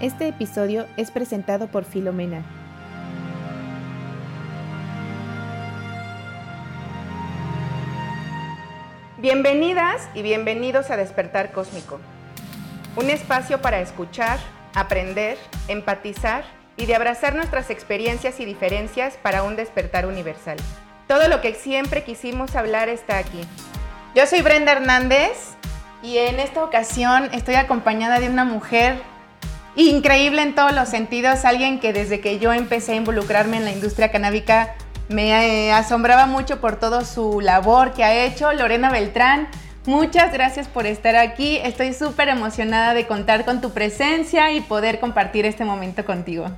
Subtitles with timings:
[0.00, 2.42] Este episodio es presentado por Filomena.
[9.16, 11.98] Bienvenidas y bienvenidos a Despertar Cósmico,
[12.96, 14.38] un espacio para escuchar,
[14.74, 16.44] aprender, empatizar
[16.76, 20.58] y de abrazar nuestras experiencias y diferencias para un despertar universal.
[21.08, 23.40] Todo lo que siempre quisimos hablar está aquí.
[24.14, 25.54] Yo soy Brenda Hernández
[26.02, 29.15] y en esta ocasión estoy acompañada de una mujer
[29.76, 33.72] increíble en todos los sentidos, alguien que desde que yo empecé a involucrarme en la
[33.72, 34.74] industria canábica
[35.08, 39.48] me eh, asombraba mucho por toda su labor que ha hecho, Lorena Beltrán.
[39.84, 41.58] Muchas gracias por estar aquí.
[41.58, 46.50] Estoy súper emocionada de contar con tu presencia y poder compartir este momento contigo.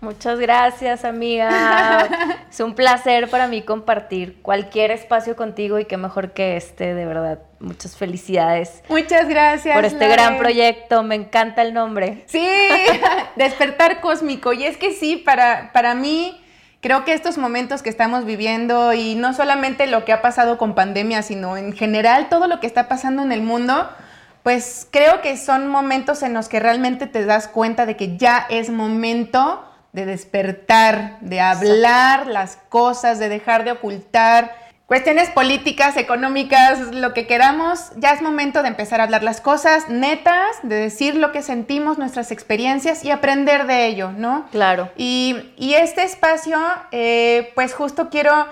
[0.00, 2.06] Muchas gracias, amiga.
[2.50, 7.06] es un placer para mí compartir cualquier espacio contigo y qué mejor que este, de
[7.06, 7.40] verdad.
[7.58, 8.82] Muchas felicidades.
[8.88, 9.74] Muchas gracias.
[9.74, 12.24] Por este gran proyecto, me encanta el nombre.
[12.26, 12.46] Sí,
[13.36, 14.52] despertar cósmico.
[14.52, 16.40] Y es que sí, para, para mí,
[16.80, 20.74] creo que estos momentos que estamos viviendo y no solamente lo que ha pasado con
[20.74, 23.88] pandemia, sino en general todo lo que está pasando en el mundo,
[24.42, 28.46] pues creo que son momentos en los que realmente te das cuenta de que ya
[28.50, 36.94] es momento de despertar, de hablar las cosas, de dejar de ocultar cuestiones políticas, económicas,
[36.94, 37.90] lo que queramos.
[37.96, 41.98] Ya es momento de empezar a hablar las cosas netas, de decir lo que sentimos,
[41.98, 44.46] nuestras experiencias y aprender de ello, ¿no?
[44.52, 44.90] Claro.
[44.96, 46.58] Y, este espacio,
[46.90, 48.46] eh, pues justo quiero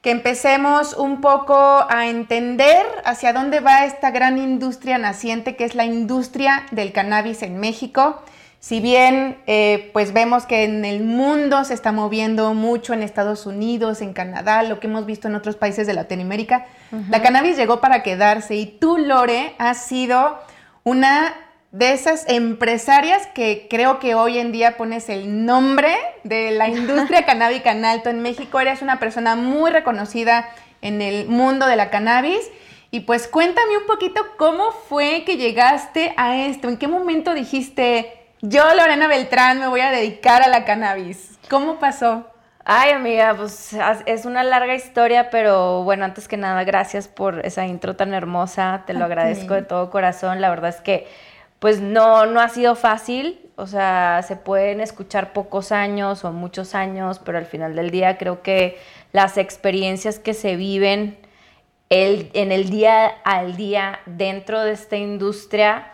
[0.00, 5.74] que empecemos un poco a entender hacia dónde va esta gran industria naciente que es
[5.74, 8.22] la industria del cannabis en México.
[8.60, 13.46] Si bien eh, pues vemos que en el mundo se está moviendo mucho en Estados
[13.46, 16.66] Unidos, en Canadá, lo que hemos visto en otros países de Latinoamérica,
[17.08, 20.38] la cannabis llegó para quedarse y tú, Lore, has sido
[20.84, 21.34] una
[21.72, 27.24] de esas empresarias que creo que hoy en día pones el nombre de la industria
[27.24, 28.60] canábica en alto en México.
[28.60, 30.50] Eres una persona muy reconocida
[30.82, 32.50] en el mundo de la cannabis.
[32.90, 38.19] Y pues cuéntame un poquito cómo fue que llegaste a esto, en qué momento dijiste,
[38.42, 41.38] yo, Lorena Beltrán, me voy a dedicar a la cannabis.
[41.48, 42.26] ¿Cómo pasó?
[42.64, 43.74] Ay, amiga, pues
[44.06, 48.84] es una larga historia, pero bueno, antes que nada, gracias por esa intro tan hermosa,
[48.86, 50.40] te lo agradezco de todo corazón.
[50.40, 51.08] La verdad es que,
[51.58, 56.74] pues no, no ha sido fácil, o sea, se pueden escuchar pocos años o muchos
[56.74, 58.78] años, pero al final del día creo que
[59.12, 61.18] las experiencias que se viven
[61.88, 65.92] el, en el día al día dentro de esta industria,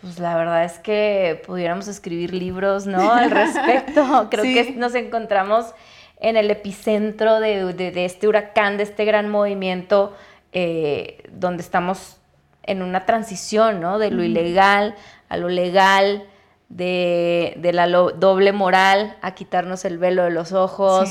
[0.00, 3.12] pues la verdad es que pudiéramos escribir libros, ¿no?
[3.12, 4.28] Al respecto.
[4.30, 5.74] Creo que nos encontramos
[6.20, 10.14] en el epicentro de, este huracán, de este gran movimiento,
[10.52, 12.18] eh, donde estamos
[12.62, 13.98] en una transición, ¿no?
[13.98, 14.94] De lo ilegal
[15.28, 16.26] a lo legal,
[16.68, 21.08] de, la doble moral a quitarnos el velo de los ojos,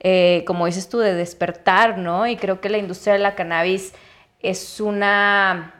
[0.00, 2.26] eh, como dices tú, de despertar, ¿no?
[2.26, 3.92] Y creo que la industria de la cannabis
[4.40, 5.79] es una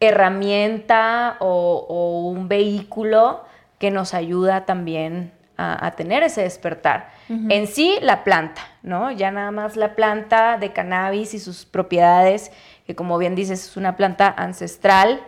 [0.00, 3.44] herramienta o, un vehículo
[3.78, 7.10] que nos ayuda también a, tener ese despertar.
[7.28, 9.12] En sí, la planta, ¿no?
[9.12, 12.50] Ya nada más la planta de cannabis y sus propiedades,
[12.86, 15.20] que como bien dices, es una planta ancestral,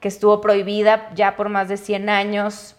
[0.00, 2.74] que estuvo prohibida ya por más de 100 años,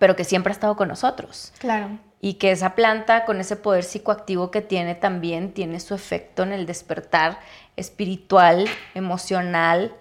[0.00, 1.52] pero que siempre ha estado con nosotros.
[1.58, 1.98] Claro.
[2.20, 6.52] Y que esa planta, con ese poder psicoactivo que tiene, también tiene su efecto en
[6.52, 7.38] el despertar
[7.76, 9.94] espiritual, emocional,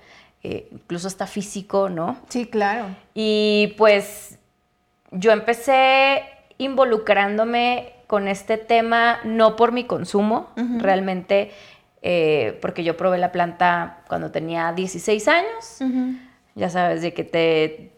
[0.44, 2.18] eh, incluso hasta físico, ¿no?
[2.30, 2.88] Sí, claro.
[3.14, 4.38] Y pues
[5.12, 6.24] yo empecé
[6.58, 11.52] involucrándome con este tema no por mi consumo, realmente,
[12.02, 15.80] eh, porque yo probé la planta cuando tenía 16 años.
[16.56, 17.92] Ya sabes, de que te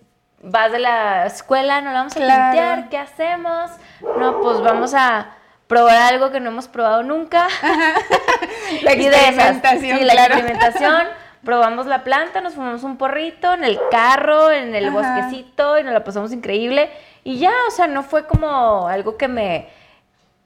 [0.43, 3.71] vas de la escuela, no la vamos a limpiar, ¿qué hacemos?
[4.01, 5.35] No, pues vamos a
[5.67, 7.47] probar algo que no hemos probado nunca.
[8.83, 14.75] la experimentación, la experimentación probamos la planta, nos fumamos un porrito en el carro, en
[14.75, 16.89] el bosquecito y nos la pasamos increíble.
[17.23, 19.67] Y ya, o sea, no fue como algo que me,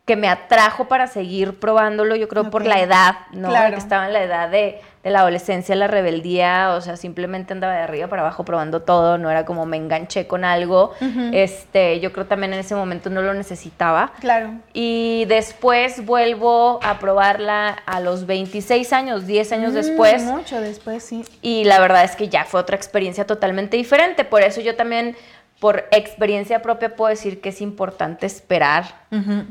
[0.06, 3.50] que me atrajo para seguir probándolo, yo creo por la edad, ¿no?
[3.50, 7.74] Que estaba en la edad de, de la adolescencia, la rebeldía, o sea, simplemente andaba
[7.74, 10.96] de arriba para abajo probando todo, no era como me enganché con algo.
[11.32, 14.14] Este, yo creo también en ese momento no lo necesitaba.
[14.20, 14.56] Claro.
[14.74, 20.24] Y después vuelvo a probarla a los 26 años, 10 años mm, después.
[20.24, 21.24] Mucho después, sí.
[21.44, 25.16] Y la verdad es que ya fue otra experiencia totalmente diferente, por eso yo también
[25.60, 28.86] por experiencia propia puedo decir que es importante esperar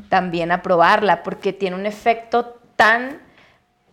[0.08, 3.22] también a probarla, porque tiene un efecto tan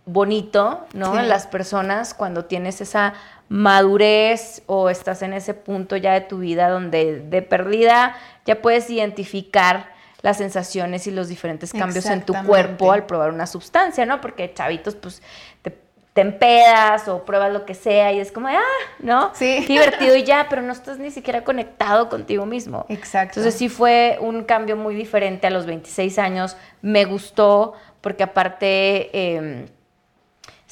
[0.05, 1.17] bonito, ¿no?
[1.19, 3.13] En las personas cuando tienes esa
[3.49, 8.15] madurez o estás en ese punto ya de tu vida donde de perdida
[8.45, 9.89] ya puedes identificar
[10.21, 14.21] las sensaciones y los diferentes cambios en tu cuerpo al probar una sustancia, ¿no?
[14.21, 15.21] Porque chavitos, pues,
[15.63, 15.75] te,
[16.13, 18.59] te, empedas o pruebas lo que sea y es como, ah,
[18.99, 19.31] ¿no?
[19.33, 19.63] Sí.
[19.65, 22.85] Qué divertido y ya, pero no estás ni siquiera conectado contigo mismo.
[22.89, 23.39] Exacto.
[23.39, 26.55] Entonces sí fue un cambio muy diferente a los 26 años.
[26.83, 29.65] Me gustó porque aparte eh,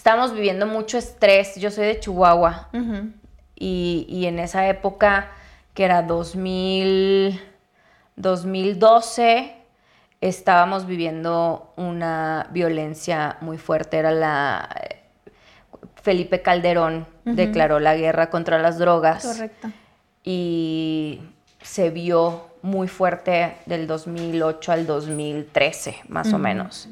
[0.09, 1.56] estábamos viviendo mucho estrés.
[1.57, 2.69] Yo soy de Chihuahua
[3.56, 5.29] y, y en esa época,
[5.75, 7.39] que era 2000...
[8.15, 9.56] 2012
[10.19, 13.97] estábamos viviendo una violencia muy fuerte.
[13.97, 14.67] Era la.
[16.01, 19.23] Felipe Calderón declaró la guerra contra las drogas.
[19.23, 19.69] Correcto.
[20.23, 21.21] Y
[21.61, 26.89] se vio muy fuerte del 2008 al 2013, más o menos.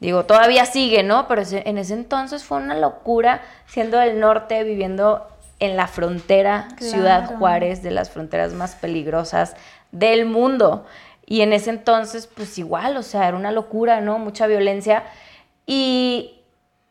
[0.00, 1.26] Digo, todavía sigue, ¿no?
[1.26, 5.26] Pero en ese entonces fue una locura siendo del norte, viviendo
[5.58, 9.56] en la frontera, Ciudad Juárez, de las fronteras más peligrosas
[9.92, 10.84] del mundo.
[11.24, 14.18] Y en ese entonces, pues igual, o sea, era una locura, ¿no?
[14.18, 15.04] Mucha violencia.
[15.64, 16.40] Y,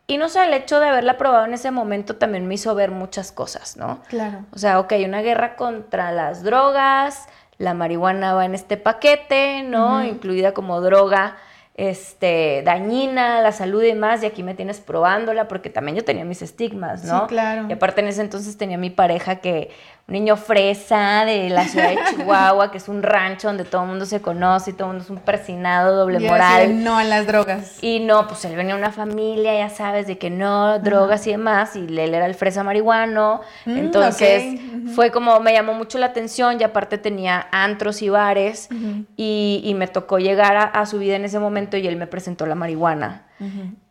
[0.08, 2.90] y no sé, el hecho de haberla probado en ese momento también me hizo ver
[2.90, 4.02] muchas cosas, ¿no?
[4.08, 4.40] Claro.
[4.52, 10.04] O sea, ok, una guerra contra las drogas, la marihuana va en este paquete, ¿no?
[10.04, 11.36] Incluida como droga
[11.76, 16.24] este, dañina la salud y demás, y aquí me tienes probándola, porque también yo tenía
[16.24, 17.20] mis estigmas, ¿no?
[17.20, 17.66] Sí, claro.
[17.68, 19.70] Y aparte en ese entonces tenía mi pareja que,
[20.08, 23.88] un niño fresa de la ciudad de Chihuahua, que es un rancho donde todo el
[23.88, 26.84] mundo se conoce y todo el mundo es un persinado, doble moral.
[26.84, 27.82] no a las drogas.
[27.82, 31.32] Y no, pues él venía de una familia, ya sabes, de que no, drogas y
[31.32, 33.40] demás, y él era el fresa marihuano.
[33.64, 34.60] Mm, entonces
[34.94, 38.68] fue como, me llamó mucho la atención, y aparte tenía antros y bares,
[39.16, 42.54] y, me tocó llegar a, su vida en ese momento y él me presentó la
[42.54, 43.26] marihuana.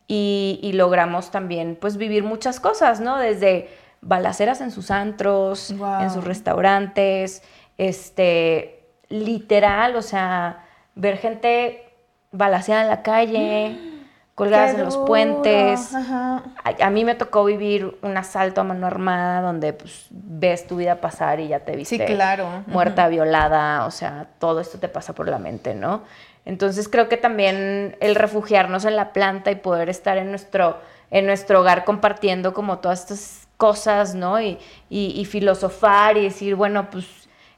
[0.08, 3.18] Y, y logramos también, pues, vivir muchas cosas, ¿no?
[3.18, 3.70] Desde
[4.06, 7.42] balaceras en sus antros, en sus restaurantes,
[7.78, 10.64] este, literal, o sea,
[10.94, 11.90] ver gente
[12.32, 13.78] balaceada en la calle,
[14.36, 15.92] colgadas en los puentes.
[15.96, 21.02] A, mí me tocó vivir un asalto a mano armada donde pues, ves tu vida
[21.02, 22.64] pasar y ya te viste claro.
[22.68, 26.04] muerta, violada, o sea, todo esto te pasa por la mente, ¿no?
[26.46, 30.78] Entonces creo que también el refugiarnos en la planta y poder estar en nuestro,
[31.10, 34.42] en nuestro hogar compartiendo como todas estas cosas, ¿no?
[34.42, 34.58] Y,
[34.90, 37.06] y, filosofar y decir, bueno, pues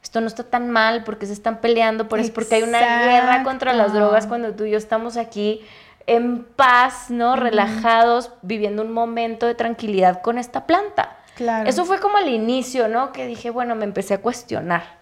[0.02, 3.44] esto no está tan mal porque se están peleando, por eso porque hay una guerra
[3.44, 5.62] contra las drogas cuando tú y yo estamos aquí
[6.06, 7.36] en paz, ¿no?
[7.36, 11.18] Relajados, viviendo un momento de tranquilidad con esta planta.
[11.36, 11.70] Claro.
[11.70, 13.12] Eso fue como el inicio, ¿no?
[13.12, 14.98] Que dije, bueno, me empecé a cuestionar.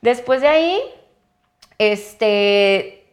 [0.00, 0.80] Después de ahí,
[1.78, 3.03] este,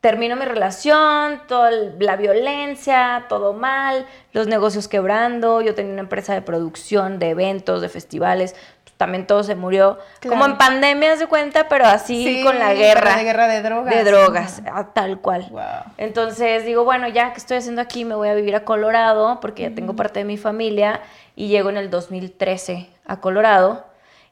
[0.00, 6.32] termino mi relación, toda la violencia, todo mal, los negocios quebrando, yo tenía una empresa
[6.32, 8.56] de producción, de eventos, de festivales,
[8.96, 9.98] también todo se murió,
[10.28, 13.16] como en pandemia se cuenta, pero así con la guerra.
[13.16, 13.94] De guerra de drogas.
[13.94, 14.62] De drogas,
[14.92, 15.50] tal cual.
[15.96, 19.62] Entonces digo, bueno, ya que estoy haciendo aquí, me voy a vivir a Colorado, porque
[19.62, 21.00] ya tengo parte de mi familia,
[21.34, 23.86] y llego en el 2013 a Colorado.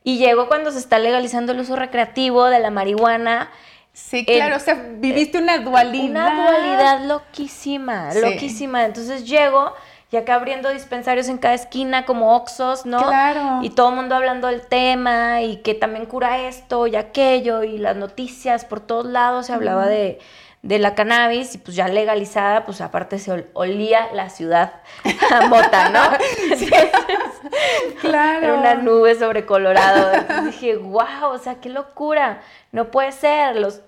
[0.05, 3.51] Y llego cuando se está legalizando el uso recreativo de la marihuana
[3.93, 6.33] Sí, claro, o sea, viviste una dualidad.
[6.33, 8.85] Una dualidad loquísima, loquísima.
[8.85, 9.73] Entonces llego
[10.11, 13.07] y acá abriendo dispensarios en cada esquina como Oxos, ¿no?
[13.07, 13.61] Claro.
[13.63, 17.77] Y todo el mundo hablando del tema y que también cura esto y aquello y
[17.77, 20.19] las noticias por todos lados se hablaba de,
[20.77, 24.83] la cannabis y pues ya legalizada, pues aparte se olía la ciudad
[25.31, 26.01] a mota, ¿no?
[28.01, 28.47] claro.
[28.47, 30.13] Era una nube sobre Colorado.
[30.13, 32.43] Entonces dije, wow, o sea, qué locura.
[32.73, 33.57] No puede ser.
[33.57, 33.81] Los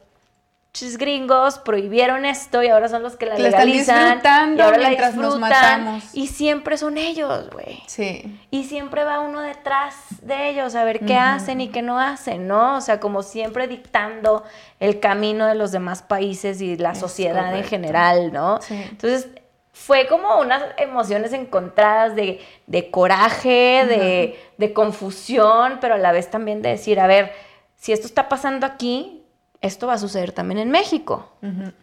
[0.99, 4.21] gringos prohibieron esto y ahora son los que la legalizan
[4.57, 7.83] y ahora la disfrutan y siempre son ellos, güey.
[7.87, 8.39] Sí.
[8.51, 12.47] Y siempre va uno detrás de ellos a ver qué hacen y qué no hacen,
[12.47, 12.77] ¿no?
[12.77, 14.45] O sea, como siempre dictando
[14.79, 18.61] el camino de los demás países y la sociedad en general, ¿no?
[18.63, 18.75] Sí.
[18.91, 19.29] Entonces,
[19.73, 26.63] fue como unas emociones encontradas de, coraje, de, de confusión, pero a la vez también
[26.63, 27.33] de decir, a ver,
[27.77, 29.20] si esto está pasando aquí,
[29.63, 31.29] esto va a suceder también en México.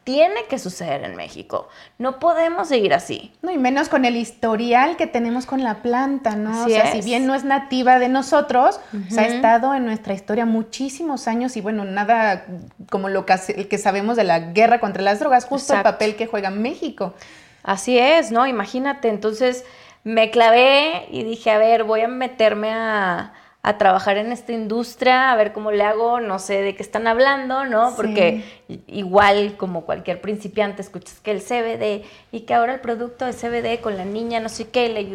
[0.03, 1.69] Tiene que suceder en México.
[1.99, 3.33] No podemos seguir así.
[3.43, 6.65] No, y menos con el historial que tenemos con la planta, ¿no?
[6.65, 8.79] o sea, si bien no es nativa de nosotros,
[9.15, 12.45] ha estado en nuestra historia muchísimos años y bueno, nada
[12.89, 16.25] como lo que, que sabemos de la guerra contra las drogas, justo el papel que
[16.25, 17.13] juega México.
[17.61, 18.47] Así es, ¿no?
[18.47, 19.65] Imagínate, entonces
[20.03, 23.33] me clavé y dije, a ver, voy a meterme a
[23.67, 27.05] a trabajar en esta industria, a ver cómo le hago, no sé de qué están
[27.05, 27.93] hablando, ¿no?
[27.97, 28.45] Porque
[28.87, 33.81] igual como cualquier principiante escuchas que el CBD y que ahora el producto de CBD
[33.81, 35.05] con la niña, no sé qué, le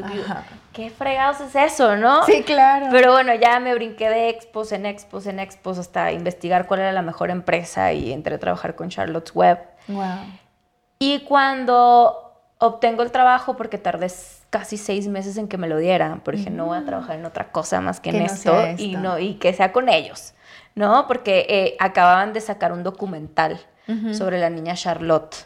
[0.74, 2.26] ¿qué fregados es eso, no?
[2.26, 2.88] Sí, claro.
[2.90, 6.92] Pero bueno, ya me brinqué de expos en expos en expos hasta investigar cuál era
[6.92, 9.60] la mejor empresa y entré a trabajar con Charlotte's Web.
[9.88, 10.26] Wow.
[10.98, 12.31] Y cuando
[12.62, 14.06] obtengo el trabajo, porque tardé
[14.50, 16.86] casi seis meses en que me lo dieran, porque dije, no voy a mm.
[16.86, 20.32] trabajar en otra cosa más que, en esto, y no y que sea con ellos,
[20.76, 21.06] ¿no?
[21.08, 23.60] Porque eh, acababan de sacar un documental
[24.12, 25.36] sobre la niña Charlotte,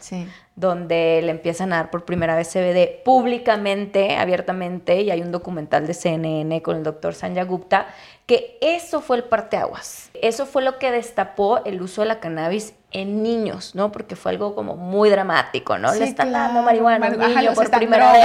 [0.55, 5.85] donde le empiezan a dar por primera vez CBD públicamente, abiertamente, y hay un documental
[5.85, 7.87] de CNN con el doctor Sanya Gupta,
[8.25, 10.11] que eso fue el parteaguas.
[10.13, 13.91] Eso fue lo que destapó el uso de la cannabis en niños, ¿no?
[13.91, 15.93] Porque fue algo como muy dramático, ¿no?
[15.93, 18.23] Le están dando marihuana a un niño por primera vez.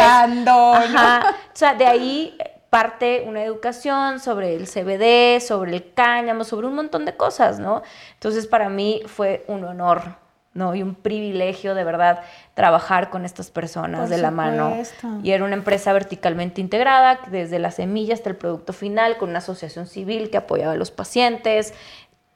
[0.49, 2.39] O sea, de ahí
[2.71, 7.83] parte una educación sobre el CBD, sobre el cáñamo, sobre un montón de cosas, ¿no?
[8.15, 10.17] Entonces para mí fue un honor,
[10.55, 10.75] ¿no?
[10.75, 12.21] Y un privilegio de verdad
[12.55, 14.75] trabajar con estas personas de la mano.
[15.23, 19.39] Y era una empresa verticalmente integrada, desde la semilla hasta el producto final, con una
[19.41, 21.75] asociación civil que apoyaba a los pacientes,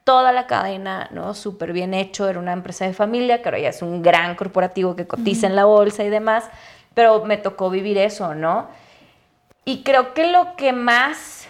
[0.07, 1.33] toda la cadena, ¿no?
[1.33, 4.95] Súper bien hecho, era una empresa de familia, que ahora ya es un gran corporativo
[4.95, 6.45] que cotiza en la bolsa y demás,
[6.93, 8.69] pero me tocó vivir eso, ¿no?
[9.65, 11.49] Y creo que lo que más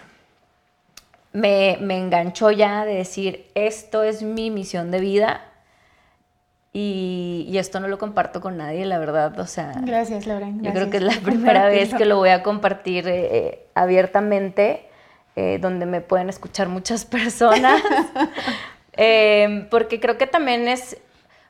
[1.34, 5.42] me, enganchó ya de decir, esto es mi misión de vida
[6.74, 9.74] y, esto no lo comparto con nadie, la verdad, o sea...
[9.84, 10.50] Gracias, Laura.
[10.50, 14.87] yo creo que es la primera vez que lo voy a compartir eh, eh, abiertamente,
[15.38, 17.82] eh, donde me pueden escuchar muchas personas,
[19.70, 20.98] porque creo que también es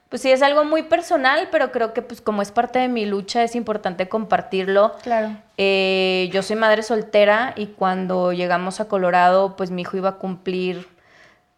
[0.10, 3.06] pues sí, es algo muy personal, pero creo que pues como es parte de mi
[3.06, 4.96] lucha es importante compartirlo.
[5.04, 5.36] Claro.
[5.58, 10.16] Eh, yo soy madre soltera y cuando llegamos a Colorado, pues mi hijo iba a
[10.16, 10.88] cumplir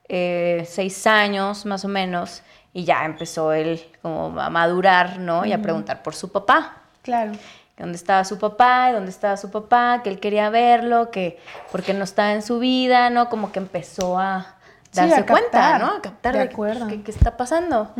[0.07, 2.41] eh, seis años más o menos
[2.73, 5.45] y ya empezó él como a madurar, ¿no?
[5.45, 6.77] Y a preguntar por su papá.
[7.03, 7.33] Claro.
[7.79, 8.91] ¿Dónde estaba su papá?
[8.91, 10.01] ¿Dónde estaba su papá?
[10.03, 11.39] Que él quería verlo, que
[11.71, 13.29] porque no estaba en su vida, ¿no?
[13.29, 14.57] Como que empezó a
[14.93, 15.93] darse cuenta, ¿no?
[15.93, 16.87] A captar de, acuerdo.
[16.87, 17.93] Qué, está pasando.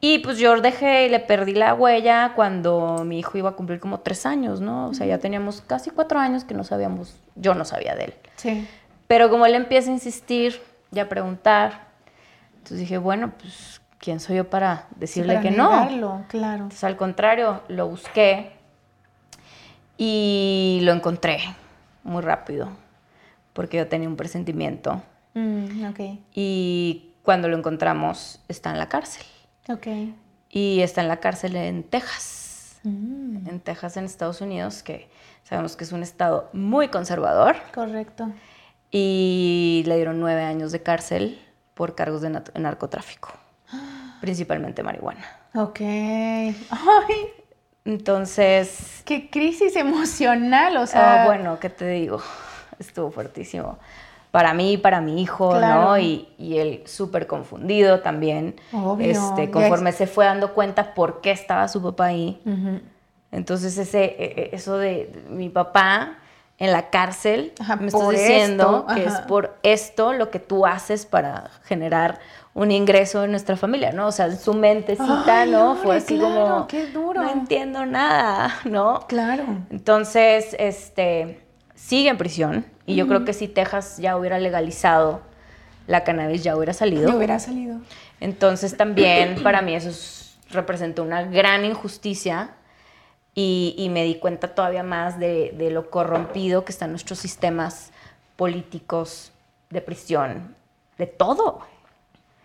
[0.00, 3.78] Y pues yo dejé y le perdí la huella cuando mi hijo iba a cumplir
[3.78, 4.88] como tres años, ¿no?
[4.88, 8.14] O sea, ya teníamos casi cuatro años que no sabíamos, yo no sabía de él.
[8.34, 8.68] Sí.
[9.06, 10.60] Pero como él empieza a insistir
[10.92, 11.86] y a preguntar,
[12.54, 16.24] entonces dije, bueno, pues, ¿quién soy yo para decirle que no?
[16.28, 16.64] claro.
[16.64, 18.53] Entonces, al contrario, lo busqué
[19.96, 21.38] y lo encontré
[22.02, 22.68] muy rápido,
[23.52, 25.02] porque yo tenía un presentimiento
[25.34, 25.92] Mm,
[26.32, 29.26] y cuando lo encontramos, está en la cárcel.
[29.68, 30.14] Okay.
[30.48, 32.78] Y está en la cárcel en Texas.
[32.84, 33.48] Mm.
[33.48, 35.08] En Texas, en Estados Unidos, que
[35.42, 37.56] sabemos que es un estado muy conservador.
[37.74, 38.30] Correcto.
[38.90, 41.40] Y le dieron nueve años de cárcel
[41.74, 43.30] por cargos de narcotráfico,
[44.20, 45.24] principalmente marihuana.
[45.54, 45.80] Ok.
[45.80, 46.54] Ay.
[47.84, 49.02] Entonces.
[49.04, 51.22] Qué crisis emocional, o sea.
[51.22, 52.20] Ah, bueno, ¿qué te digo?
[52.78, 53.78] Estuvo fuertísimo
[54.34, 55.96] para mí para mi hijo, ¿no?
[55.96, 58.56] Y, y él súper confundido también.
[58.72, 59.06] Obvio.
[59.06, 62.42] Este, conforme se fue dando cuenta por qué estaba su papá ahí.
[63.30, 66.18] Entonces, ese, e, e, eso de, mi papá
[66.58, 71.50] en la cárcel, me estás diciendo que es por esto lo que tú haces para
[71.62, 72.18] generar
[72.54, 74.06] un ingreso en nuestra familia, ¿no?
[74.06, 75.74] O sea, su mentecita, ¿no?
[75.74, 77.22] Fue así como, qué duro.
[77.22, 79.00] no entiendo nada, ¿no?
[79.08, 79.44] Claro.
[79.70, 81.40] Entonces, este,
[81.74, 85.20] sigue en prisión y yo creo que si Texas ya hubiera legalizado
[85.88, 87.08] la cannabis, ya hubiera salido.
[87.08, 87.80] Ya hubiera salido.
[88.20, 89.90] Entonces también para mí eso
[90.50, 92.50] representó una gran injusticia
[93.36, 97.90] y, me di cuenta todavía más de, de, lo corrompido que están nuestros sistemas
[98.36, 99.32] políticos,
[99.70, 100.54] de prisión,
[100.98, 101.62] de todo.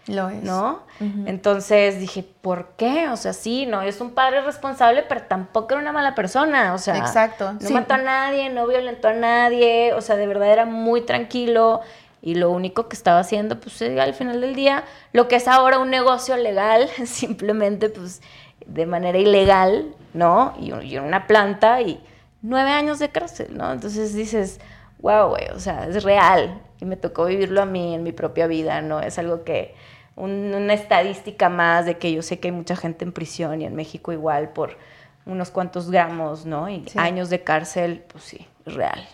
[0.10, 0.44] Lo es.
[0.44, 0.84] ¿No?
[1.26, 3.08] Entonces dije, ¿por qué?
[3.10, 6.74] O sea, sí, no, es un padre responsable, pero tampoco era una mala persona.
[6.74, 7.54] O sea, Exacto.
[7.54, 11.82] no mató a nadie, no violentó a nadie, o sea, de verdad era muy tranquilo.
[12.22, 15.80] Y lo único que estaba haciendo, pues al final del día, lo que es ahora
[15.80, 18.22] un negocio legal, simplemente pues
[18.66, 20.54] de manera ilegal, ¿no?
[20.60, 22.04] Y, y una planta y
[22.42, 23.72] nueve años de cárcel, ¿no?
[23.72, 24.60] Entonces dices,
[25.00, 26.62] wow, güey, o sea, es real.
[26.82, 29.02] Y me tocó vivirlo a mí en mi propia vida, ¿no?
[29.02, 29.76] Es algo que
[30.20, 33.76] una estadística más de que yo sé que hay mucha gente en prisión y en
[33.76, 34.78] México igual por
[35.26, 36.70] unos cuantos gramos, ¿no?
[36.70, 39.08] Y años de cárcel, pues sí, es real.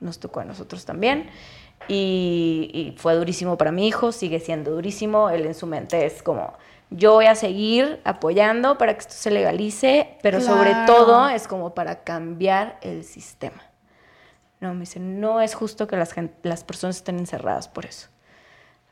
[0.00, 1.30] Nos tocó a nosotros también.
[1.88, 5.30] Y, fue durísimo para mi hijo, sigue siendo durísimo.
[5.30, 6.54] Él en su mente es como,
[6.90, 11.74] yo voy a seguir apoyando para que esto se legalice, pero sobre todo es como
[11.74, 13.62] para cambiar el sistema.
[14.60, 18.08] No, me dice, no es justo que las, las personas estén encerradas por eso.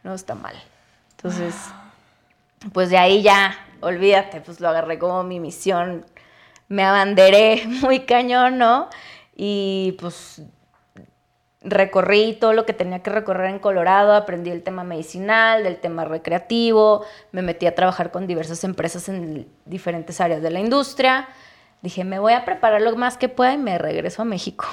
[0.03, 0.55] No está mal.
[1.19, 1.57] Entonces,
[2.73, 6.07] pues de ahí ya, olvídate, pues lo agarré como mi misión.
[6.69, 8.89] Me abanderé muy cañón, ¿no?
[9.37, 10.43] Y pues
[11.61, 16.05] recorrí todo lo que tenía que recorrer en Colorado, aprendí el tema medicinal, del tema
[16.05, 21.29] recreativo, me metí a trabajar con diversas empresas en diferentes áreas de la industria.
[21.83, 24.67] Dije, me voy a preparar lo más que pueda y me regreso a México.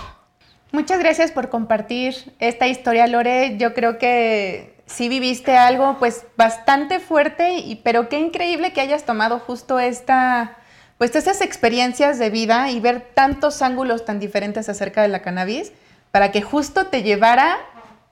[0.71, 3.57] Muchas gracias por compartir esta historia, Lore.
[3.57, 9.03] Yo creo que sí viviste algo pues bastante fuerte, y, pero qué increíble que hayas
[9.03, 10.57] tomado justo esta,
[10.97, 15.71] pues estas experiencias de vida y ver tantos ángulos tan diferentes acerca de la cannabis
[16.11, 17.57] para que justo te llevara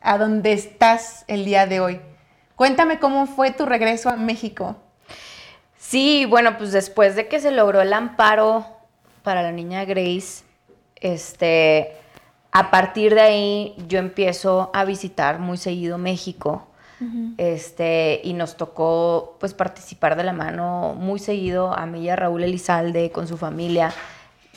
[0.02, 2.02] a donde estás el día de hoy.
[2.56, 4.76] Cuéntame cómo fue tu regreso a México.
[5.78, 8.66] Sí, bueno, pues después de que se logró el amparo
[9.24, 10.44] para la niña Grace,
[10.96, 11.98] este,
[12.56, 16.68] a partir de ahí yo empiezo a visitar muy seguido México.
[17.38, 22.16] Este, y nos tocó pues participar de la mano muy seguido a mí y a
[22.16, 23.94] Raúl Elizalde con su familia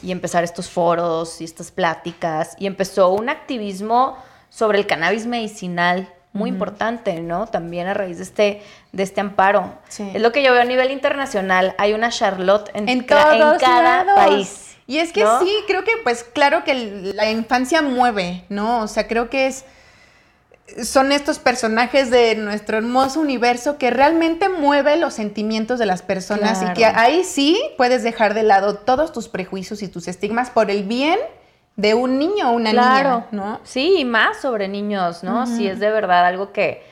[0.00, 2.54] y empezar estos foros y estas pláticas.
[2.60, 4.16] Y empezó un activismo
[4.48, 7.46] sobre el cannabis medicinal muy importante, ¿no?
[7.46, 8.62] También a raíz de este,
[8.92, 9.72] de este amparo.
[9.98, 11.74] Es lo que yo veo a nivel internacional.
[11.78, 14.65] Hay una Charlotte en, en, cada país.
[14.86, 18.82] Y es que sí, creo que pues claro que la infancia mueve, ¿no?
[18.82, 19.64] O sea, creo que es
[20.82, 26.62] son estos personajes de nuestro hermoso universo que realmente mueve los sentimientos de las personas
[26.62, 30.70] y que ahí sí puedes dejar de lado todos tus prejuicios y tus estigmas por
[30.70, 31.18] el bien
[31.76, 33.60] de un niño o una niña, ¿no?
[33.62, 35.46] Sí, y más sobre niños, ¿no?
[35.46, 36.82] Si es de verdad algo que...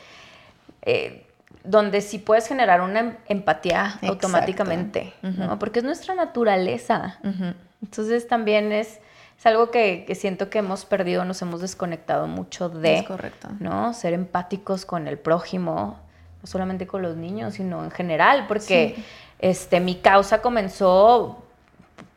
[0.83, 1.21] Eh,
[1.65, 5.59] donde sí puedes generar una em, empatía automáticamente, ¿no?
[5.59, 7.19] Porque es nuestra naturaleza.
[7.85, 9.01] Entonces también es
[9.39, 12.99] es algo que, siento que hemos perdido, nos hemos desconectado mucho de.
[12.99, 13.49] Es correcto.
[13.61, 13.93] ¿No?
[13.93, 15.99] Ser empáticos con el prójimo,
[16.41, 18.97] no solamente con los niños, sino en general, porque
[19.39, 21.43] este, mi causa comenzó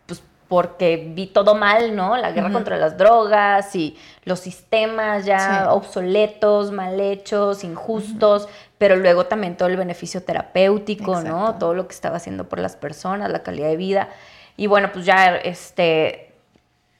[0.06, 2.16] pues, porque vi todo mal, ¿no?
[2.16, 9.26] La guerra contra las drogas y los sistemas ya obsoletos, mal hechos, injustos, pero luego
[9.26, 11.56] también todo el beneficio terapéutico, ¿no?
[11.56, 14.10] Todo lo que estaba haciendo por las personas, la calidad de vida.
[14.58, 16.34] Y bueno, pues ya este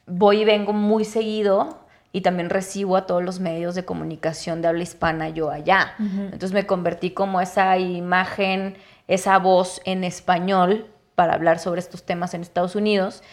[0.06, 1.80] voy y vengo muy seguido
[2.14, 5.96] y también recibo a todos los medios de comunicación de habla hispana yo allá.
[6.00, 12.34] Entonces me convertí como esa imagen, esa voz en español para hablar sobre estos temas
[12.34, 13.24] en Estados Unidos.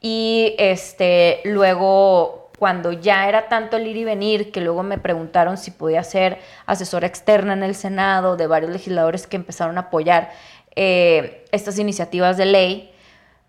[0.00, 5.56] Y este, luego, cuando ya era tanto el ir y venir, que luego me preguntaron
[5.56, 10.32] si podía ser asesora externa en el Senado de varios legisladores que empezaron a apoyar
[10.76, 12.93] eh, estas iniciativas de ley,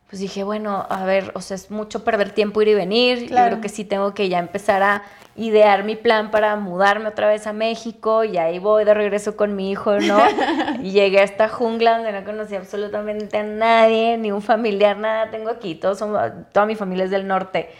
[0.09, 3.29] pues dije, bueno, a ver, o sea, es mucho perder tiempo ir y venir.
[3.29, 5.03] Yo creo que sí tengo que ya empezar a
[5.35, 9.55] idear mi plan para mudarme otra vez a México y ahí voy de regreso con
[9.55, 10.19] mi hijo, ¿no?
[10.81, 15.31] y llegué a esta jungla donde no conocí absolutamente a nadie, ni un familiar, nada
[15.31, 15.75] tengo aquí.
[15.75, 17.71] Todos son, toda mi familia es del norte.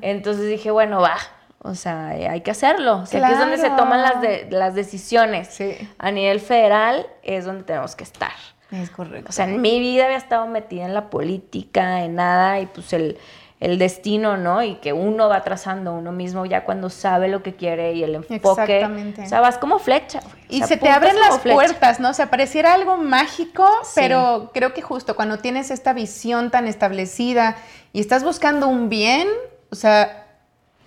[0.00, 1.16] Entonces dije, bueno, va.
[1.64, 2.98] O sea, hay que hacerlo.
[2.98, 5.48] O sea, aquí es donde se toman las, de, las decisiones.
[5.48, 5.76] Sí.
[5.98, 8.32] A nivel federal es donde tenemos que estar.
[8.72, 9.28] Es correcto.
[9.28, 12.92] O sea, en mi vida había estado metida en la política, en nada, y pues
[12.92, 13.18] el,
[13.60, 14.62] destino, ¿no?
[14.64, 18.16] Y que uno va trazando uno mismo ya cuando sabe lo que quiere y el
[18.16, 18.34] enfoque.
[18.34, 19.22] Exactamente.
[19.22, 20.20] O sea, vas como flecha.
[20.48, 22.10] Y se te abren las puertas, ¿no?
[22.10, 27.56] O sea, pareciera algo mágico, pero creo que justo cuando tienes esta visión tan establecida
[27.92, 29.28] y estás buscando un bien,
[29.70, 30.26] o sea,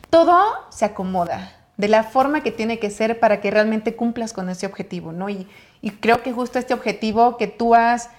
[0.09, 4.49] todo se acomoda de la forma que tiene que ser para que realmente cumplas con
[4.49, 5.29] ese objetivo, ¿no?
[5.29, 5.47] Y,
[5.81, 8.09] y creo que justo este objetivo que tú has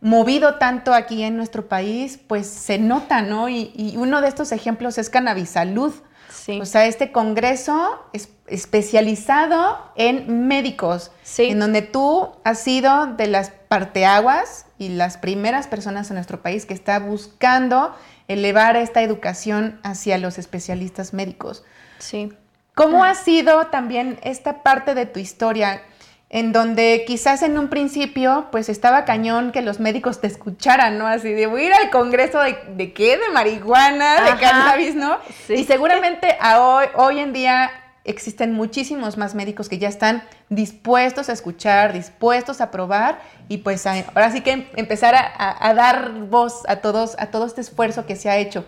[0.00, 3.48] movido tanto aquí en nuestro país, pues se nota, ¿no?
[3.48, 5.92] Y, uno de estos ejemplos es Cannabisalud.
[6.30, 6.60] Sí.
[6.60, 11.46] O sea, este congreso es especializado en médicos, sí.
[11.46, 16.64] en donde tú has sido de las parteaguas y las primeras personas en nuestro país
[16.64, 17.94] que está buscando
[18.28, 21.64] elevar esta educación hacia los especialistas médicos.
[21.98, 22.32] Sí.
[22.78, 25.82] ¿Cómo ha sido también esta parte de tu historia?
[26.30, 31.06] en donde quizás en un principio pues estaba cañón que los médicos te escucharan, ¿no?
[31.06, 35.16] Así de voy a ir al congreso de, de qué, de marihuana, de cannabis, ¿no?
[35.46, 35.54] Sí.
[35.54, 37.70] Y seguramente hoy, hoy en día
[38.08, 43.86] existen muchísimos más médicos que ya están dispuestos a escuchar, dispuestos a probar y pues
[43.86, 48.30] ahora sí que empezar a, dar voz a todos, a todo este esfuerzo que se
[48.30, 48.64] ha hecho.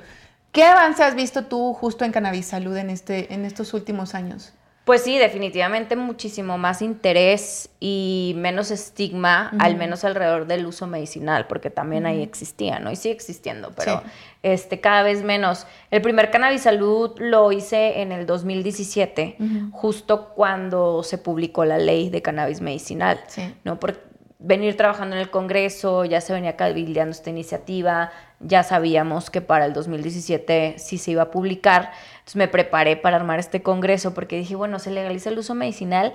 [0.53, 4.53] ¿Qué avance has visto tú justo en Cannabis Salud en, este, en estos últimos años?
[4.85, 11.47] Pues sí, definitivamente muchísimo más interés y menos estigma, al menos alrededor del uso medicinal,
[11.47, 12.91] porque también ahí existía, ¿no?
[12.91, 14.03] Y sigue existiendo, pero
[14.43, 15.69] este, cada vez menos.
[15.93, 19.37] El primer Cannabis Salud lo hice en el 2017,
[19.71, 23.21] justo cuando se publicó la ley de cannabis medicinal,
[23.63, 23.79] ¿no?
[23.79, 24.10] Porque
[24.41, 29.67] venir trabajando en el Congreso, ya se venía cabildeando esta iniciativa, ya sabíamos que para
[29.67, 34.39] el 2017 sí se iba a publicar, entonces me preparé para armar este Congreso porque
[34.39, 36.15] dije, bueno, se legaliza el uso medicinal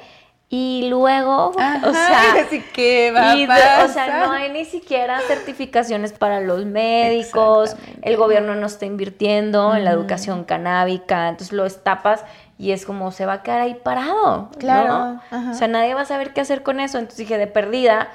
[0.50, 2.36] y luego, o sea,
[3.16, 8.86] va o sea, no hay ni siquiera certificaciones para los médicos, el gobierno no está
[8.86, 12.24] invirtiendo en la educación canábica, entonces lo estapas
[12.58, 14.50] y es como se va a quedar ahí parado.
[14.58, 15.20] Claro.
[15.32, 16.98] O sea, nadie va a saber qué hacer con eso.
[16.98, 18.10] Entonces dije, de perdida,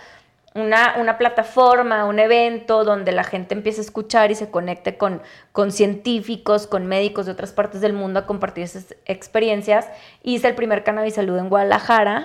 [0.54, 5.22] una, una, plataforma, un evento donde la gente empiece a escuchar y se conecte con,
[5.52, 9.88] con científicos, con médicos de otras partes del mundo a compartir esas experiencias.
[10.22, 12.24] Hice el primer Cannabis Salud en Guadalajara,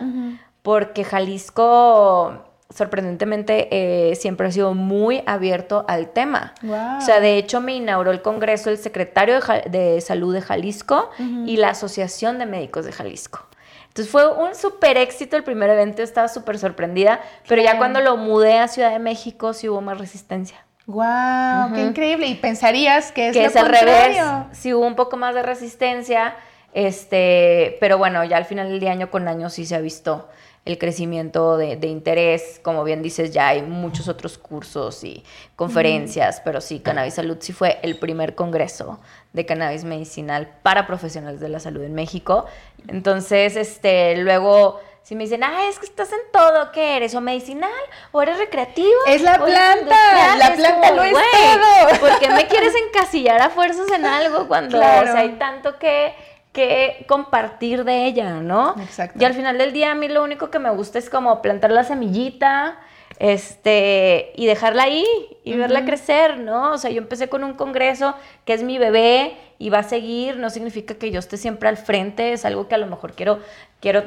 [0.64, 2.46] porque Jalisco
[2.76, 6.54] sorprendentemente eh, siempre ha sido muy abierto al tema.
[6.62, 11.10] O sea, de hecho me inauguró el Congreso el secretario de, Salud de Jalisco
[11.46, 13.48] y la Asociación de Médicos de Jalisco.
[13.88, 18.18] Entonces fue un súper éxito el primer evento, estaba súper sorprendida, pero ya cuando lo
[18.18, 20.58] mudé a Ciudad de México sí hubo más resistencia.
[20.86, 21.74] ¡Wow!
[21.74, 22.28] ¡Qué increíble!
[22.28, 24.18] Y pensarías que es, que es al revés.
[24.52, 26.36] Sí hubo un poco más de resistencia,
[26.74, 30.28] este, pero bueno, ya al final del día, año con año, sí se ha visto
[30.66, 32.60] el crecimiento de, interés.
[32.64, 35.24] Como bien dices, ya hay muchos otros cursos y
[35.56, 39.00] conferencias, pero sí, Cannabis Salud sí fue el primer congreso
[39.34, 42.46] de cannabis medicinal para profesionales de la salud en México.
[42.88, 47.14] Entonces, este, luego si me dicen, ah, es que estás en todo, ¿qué eres?
[47.14, 47.70] ¿O medicinal?
[48.12, 48.90] ¿O eres recreativo?
[49.06, 52.00] Es la planta, la planta lo es todo.
[52.00, 56.16] ¿Por qué me quieres encasillar a fuerzas en algo cuando hay tanto que
[56.56, 58.74] que compartir de ella, ¿no?
[58.82, 59.20] Exacto.
[59.22, 61.70] Y al final del día a mí lo único que me gusta es como plantar
[61.70, 62.80] la semillita,
[63.20, 65.06] este, y dejarla ahí
[65.44, 66.72] y verla crecer, ¿no?
[66.72, 68.16] O sea, yo empecé con un congreso
[68.46, 71.78] que es mi bebé y va a seguir, no significa que yo esté siempre al
[71.78, 73.40] frente, es algo que a lo mejor quiero,
[73.80, 74.04] quiero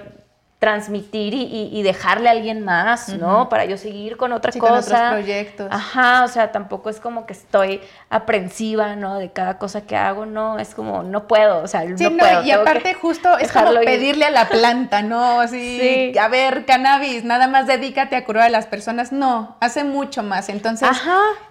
[0.58, 3.48] transmitir y, dejarle a alguien más, ¿no?
[3.48, 4.60] Para yo seguir con otra cosa.
[4.60, 5.68] Con otros proyectos.
[5.70, 9.18] Ajá, o sea, tampoco es como que estoy aprensiva, ¿no?
[9.18, 12.42] De cada cosa que hago, no, es como, no puedo, o sea, no, puedo.
[12.42, 15.40] Y aparte justo es como pedirle a la planta, ¿no?
[15.40, 19.12] Así, a ver, cannabis, nada más dedícate a curar a las personas.
[19.12, 20.48] No, hace mucho más.
[20.48, 20.88] Entonces,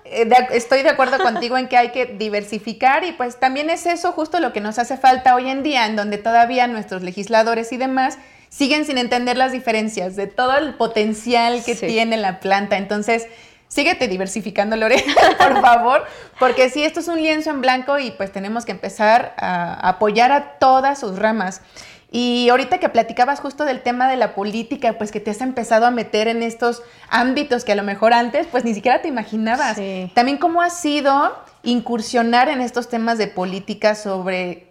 [0.04, 4.12] eh, estoy de acuerdo contigo en que hay que diversificar y pues también es eso
[4.12, 7.78] justo lo que nos hace falta hoy en día, en donde todavía nuestros legisladores y
[7.78, 8.18] demás
[8.50, 12.78] siguen sin entender las diferencias de todo el potencial que tiene la planta.
[12.78, 13.28] Entonces,
[13.68, 15.04] síguete diversificando, Lore,
[15.38, 16.06] por favor,
[16.40, 20.32] porque sí, esto es un lienzo en blanco y pues tenemos que empezar a apoyar
[20.32, 21.62] a todas sus ramas.
[22.10, 25.86] Y ahorita que platicabas justo del tema de la política, pues que te has empezado
[25.86, 29.78] a meter en estos ámbitos que a lo mejor antes pues ni siquiera te imaginabas.
[30.14, 34.67] También cómo ha sido incursionar en estos temas de política sobre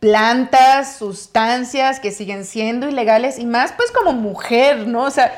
[0.00, 5.02] plantas, sustancias que siguen siendo ilegales y más pues como mujer, ¿no?
[5.02, 5.32] O sea,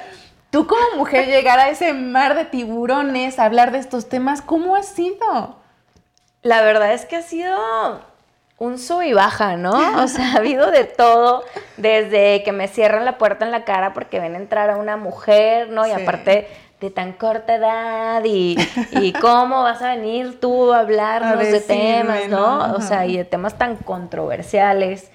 [0.50, 4.76] tú como mujer llegar a ese mar de tiburones, a hablar de estos temas, ¿cómo
[4.76, 5.56] ha sido?
[6.42, 7.58] La verdad es que ha sido
[8.58, 10.02] un sub y baja, ¿no?
[10.02, 11.44] O sea, ha habido de todo,
[11.76, 15.70] desde que me cierran la puerta en la cara porque ven entrar a una mujer,
[15.70, 15.86] ¿no?
[15.86, 16.48] Y aparte
[16.80, 18.56] de tan corta edad y,
[19.20, 22.74] cómo vas a venir tú a hablarnos de temas, ¿no?
[22.74, 25.10] O sea, y de temas tan controversiales,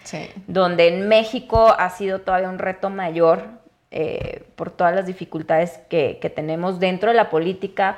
[0.47, 3.45] donde en México ha sido todavía un reto mayor
[3.91, 7.97] eh, por todas las dificultades que, tenemos dentro de la política,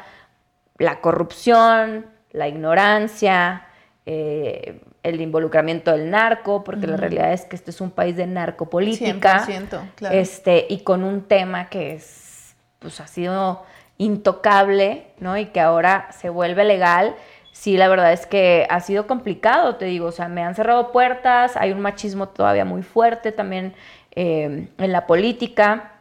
[0.77, 3.65] la corrupción, la ignorancia,
[4.05, 8.27] eh, el involucramiento del narco, porque la realidad es que este es un país de
[8.27, 10.15] narcopolítica, 100%, claro.
[10.15, 12.24] este, y con un tema que es
[12.79, 13.63] pues ha sido
[13.97, 15.37] intocable, ¿no?
[15.37, 17.15] Y que ahora se vuelve legal.
[17.51, 20.91] Sí, la verdad es que ha sido complicado, te digo, o sea, me han cerrado
[20.91, 23.73] puertas, hay un machismo todavía muy fuerte también
[24.11, 25.93] eh, en la política,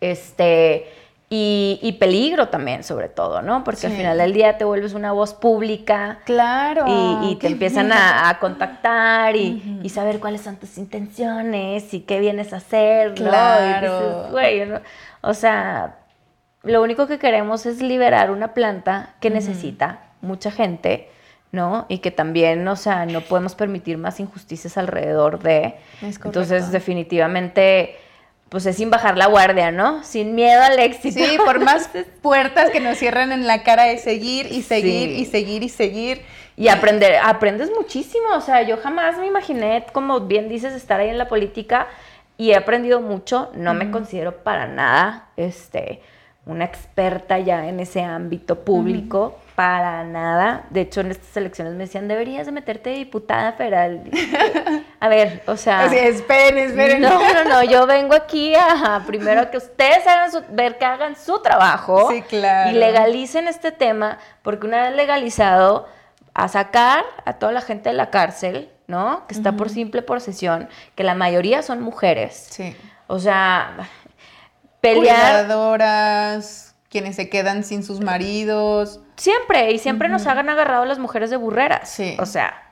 [0.00, 0.92] este,
[1.34, 3.64] y, peligro también, sobre todo, ¿no?
[3.64, 6.18] Porque al final del día te vuelves una voz pública.
[6.26, 6.84] Claro.
[7.22, 12.56] Y, te empiezan a, contactar y, saber cuáles son tus intenciones y qué vienes a
[12.56, 14.28] hacer, claro.
[14.30, 14.80] ¿no?
[15.22, 15.96] O sea,
[16.62, 21.08] lo único que queremos es liberar una planta que necesita mucha gente,
[21.50, 21.86] ¿no?
[21.88, 25.76] Y que también, o sea, no podemos permitir más injusticias alrededor de.
[26.00, 27.96] Entonces, definitivamente,
[28.48, 30.04] pues es sin bajar la guardia, ¿no?
[30.04, 31.24] Sin miedo al éxito.
[31.24, 31.88] Sí, por más
[32.20, 36.22] puertas que nos cierran en la cara es seguir y seguir y seguir y seguir.
[36.56, 41.08] y aprender, aprendes muchísimo, o sea, yo jamás me imaginé, como bien dices, estar ahí
[41.08, 41.88] en la política
[42.42, 46.02] y he aprendido mucho, no me considero para nada, este,
[46.44, 50.64] una experta ya en ese ámbito público, para nada.
[50.70, 54.02] De hecho, en estas elecciones me decían, deberías de meterte diputada federal.
[54.98, 55.84] A ver, o sea...
[55.84, 57.00] Así, esperen, esperen.
[57.00, 61.14] No, no, no, yo vengo aquí a, primero que ustedes hagan su, ver que hagan
[61.14, 62.10] su trabajo.
[62.10, 62.72] Sí, claro.
[62.72, 65.86] Y legalicen este tema, porque una vez legalizado,
[66.34, 69.26] a sacar a toda la gente de la cárcel, ¿no?
[69.26, 72.48] Que está por simple posesión, que la mayoría son mujeres.
[72.50, 72.76] Sí.
[73.06, 73.88] O sea,
[74.82, 75.46] pelear...
[75.46, 79.00] Cuidadoras, quienes se quedan sin sus maridos.
[79.16, 81.88] Siempre, y siempre nos hagan agarrado las mujeres de burreras.
[81.88, 82.16] Sí.
[82.20, 82.70] O sea,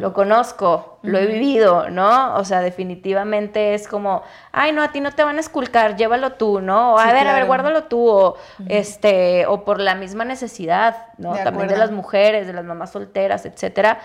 [0.00, 2.34] lo conozco, lo he vivido, ¿no?
[2.36, 6.32] O sea, definitivamente es como, ay, no, a ti no te van a esculcar, llévalo
[6.32, 6.94] tú, ¿no?
[6.94, 8.36] O, a Sí, ver, a ver, guárdalo tú, o,
[8.68, 11.34] este, o por la misma necesidad, ¿no?
[11.34, 14.00] De también de las mujeres, de las mamás solteras, etcétera.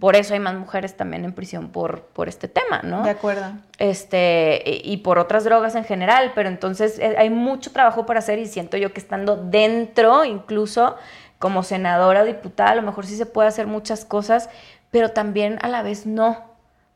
[0.00, 3.02] Por eso hay más mujeres también en prisión por, por este tema, ¿no?
[3.02, 3.44] De acuerdo.
[3.78, 8.18] este y y por otras drogas en general, pero entonces eh, hay mucho trabajo por
[8.18, 10.96] hacer y siento yo que estando dentro, incluso
[11.38, 14.48] como senadora diputada, a lo mejor sí se puede hacer muchas cosas,
[14.92, 16.44] pero también a la vez no,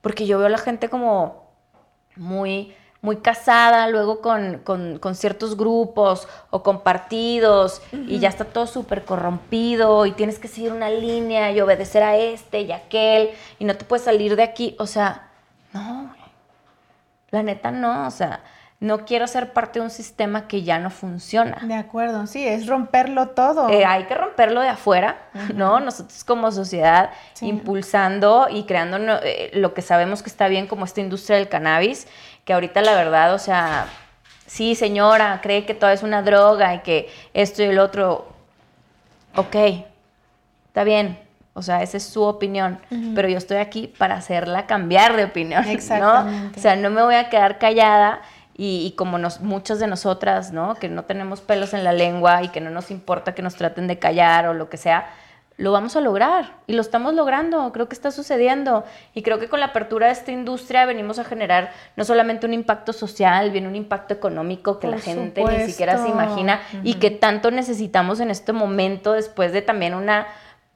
[0.02, 1.50] porque yo veo a la gente como
[2.16, 8.44] muy muy casada luego con, con- con ciertos grupos o con partidos y ya está
[8.46, 12.76] todo súper corrompido y tienes que seguir una línea y obedecer a este y a
[12.76, 13.30] aquel
[13.60, 14.76] y no te puedes salir de aquí.
[14.80, 15.28] O sea,
[15.72, 16.14] no.
[17.30, 18.42] La neta no, o sea,
[18.78, 21.58] no quiero ser parte de un sistema que ya no funciona.
[21.62, 23.70] De acuerdo, sí, es romperlo todo.
[23.70, 25.16] Eh, hay que romperlo de afuera,
[25.54, 25.80] ¿no?
[25.80, 27.46] Nosotros como sociedad Sí.
[27.48, 31.48] impulsando y creando no- eh, lo que sabemos que está bien como esta industria del
[31.48, 32.06] cannabis,
[32.44, 33.86] que ahorita la verdad, o sea,
[34.46, 38.28] sí señora, cree que todo es una droga y que esto y el otro,
[39.36, 39.56] ok,
[40.68, 41.18] está bien,
[41.54, 42.78] o sea, esa es su opinión,
[43.14, 45.70] pero yo estoy aquí para hacerla cambiar de opinión, ¿no?
[45.70, 46.58] Exactamente.
[46.60, 48.20] O sea, no me voy a quedar callada
[48.56, 50.74] y, y como nos, muchas de nosotras, ¿no?
[50.76, 53.86] Que no tenemos pelos en la lengua y que no nos importa que nos traten
[53.86, 55.06] de callar o lo que sea,
[55.58, 59.48] lo vamos a lograr y lo estamos logrando, creo que está sucediendo y creo que
[59.48, 63.66] con la apertura de esta industria venimos a generar no solamente un impacto social, viene
[63.66, 68.20] un impacto económico que Por la gente ni siquiera se imagina y que tanto necesitamos
[68.20, 70.26] en este momento después de también una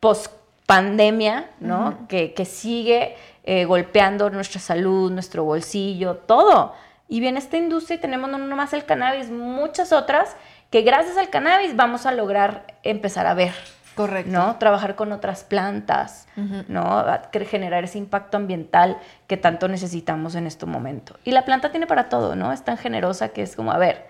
[0.01, 0.33] post
[0.65, 2.07] pandemia, ¿no?
[2.09, 6.75] que, que sigue eh, golpeando nuestra salud, nuestro bolsillo, todo.
[7.11, 10.37] Y viene esta industria tenemos no nomás el cannabis, muchas otras
[10.71, 13.53] que gracias al cannabis vamos a lograr empezar a ver,
[13.97, 14.31] Correcto.
[14.31, 14.57] ¿no?
[14.57, 16.29] Trabajar con otras plantas,
[16.69, 17.05] ¿no?
[17.47, 18.97] Generar ese impacto ambiental
[19.27, 21.19] que tanto necesitamos en este momento.
[21.25, 22.53] Y la planta tiene para todo, ¿no?
[22.53, 24.07] Es tan generosa que es como, a ver,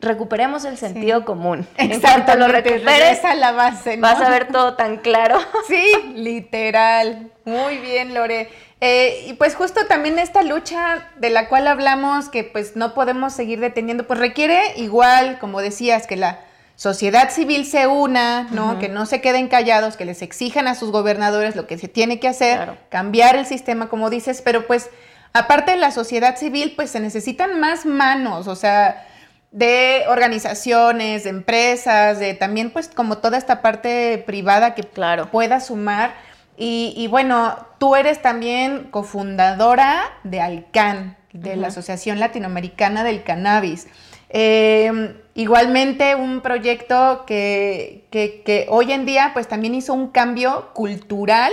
[0.00, 1.66] recuperemos el sentido común.
[1.76, 4.02] En cuanto lo recuperes, a la base, ¿no?
[4.02, 5.38] vas a ver todo tan claro.
[5.68, 7.30] Sí, literal.
[7.44, 8.48] Muy bien, Lore.
[8.86, 13.32] Eh, y pues justo también esta lucha de la cual hablamos, que pues no podemos
[13.32, 16.40] seguir deteniendo, pues requiere igual, como decías, que la
[16.76, 18.78] sociedad civil se una, ¿no?
[18.78, 22.20] Que no se queden callados, que les exijan a sus gobernadores lo que se tiene
[22.20, 22.76] que hacer, Claro.
[22.90, 24.90] cambiar el sistema, como dices, pero pues
[25.32, 29.06] aparte de la sociedad civil, pues se necesitan más manos, o sea,
[29.50, 35.30] de organizaciones, de empresas, de también pues como toda esta parte privada que Claro.
[35.30, 36.12] pueda sumar.
[36.56, 43.88] Y, y bueno, tú eres también cofundadora de ALCAN, de la Asociación Latinoamericana del Cannabis.
[44.30, 50.70] Eh, igualmente un proyecto que, que- que hoy en día pues también hizo un cambio
[50.74, 51.52] cultural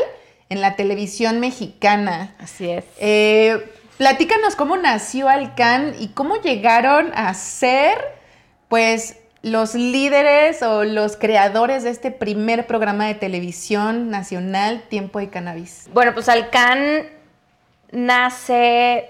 [0.49, 2.35] en la televisión mexicana.
[2.39, 2.85] Así es.
[2.99, 3.57] Eh,
[3.97, 7.97] platícanos cómo nació Alcan y cómo llegaron a ser,
[8.67, 15.29] pues, los líderes o los creadores de este primer programa de televisión nacional, Tiempo de
[15.29, 15.89] Cannabis.
[15.93, 17.07] Bueno, pues Alcan
[17.91, 19.09] nace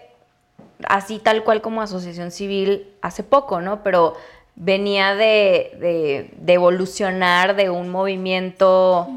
[0.88, 3.84] así tal cual como asociación civil hace poco, ¿no?
[3.84, 4.15] Pero
[4.56, 9.08] venía de, de- de evolucionar de un movimiento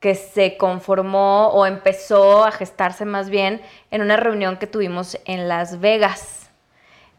[0.00, 5.48] que se conformó o empezó a gestarse más bien en una reunión que tuvimos en
[5.48, 6.45] Las Vegas.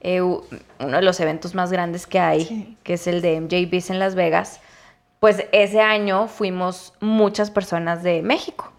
[0.01, 0.41] Eh, uno
[0.79, 2.77] de los eventos más grandes que hay, Sí.
[2.83, 4.59] que es el de MJBs en Las Vegas.
[5.19, 8.71] Pues ese año fuimos muchas personas de México.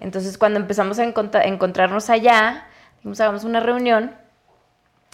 [0.00, 2.66] Entonces, cuando empezamos a encontra- encontrarnos allá,
[2.98, 4.14] dijimos, hagamos una reunión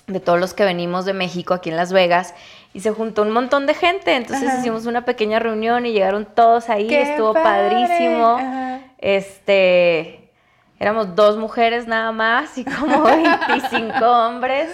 [0.09, 2.35] de todos los que venimos de México aquí en Las Vegas
[2.73, 4.15] y se juntó un montón de gente.
[4.15, 4.59] Entonces Ajá.
[4.61, 7.71] hicimos una pequeña reunión y llegaron todos ahí, ¡Qué estuvo padre!
[7.71, 8.37] padrísimo.
[8.39, 8.81] Ajá.
[8.99, 10.31] Este,
[10.79, 14.69] éramos dos mujeres nada más y como 25 hombres.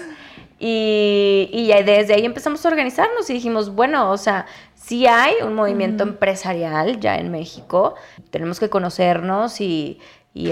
[0.65, 4.47] Y, y desde ahí empezamos a organizarnos y dijimos, bueno, o sea,
[4.77, 7.97] sí hay un movimiento empresarial ya en México,
[8.31, 9.99] tenemos que conocernos y,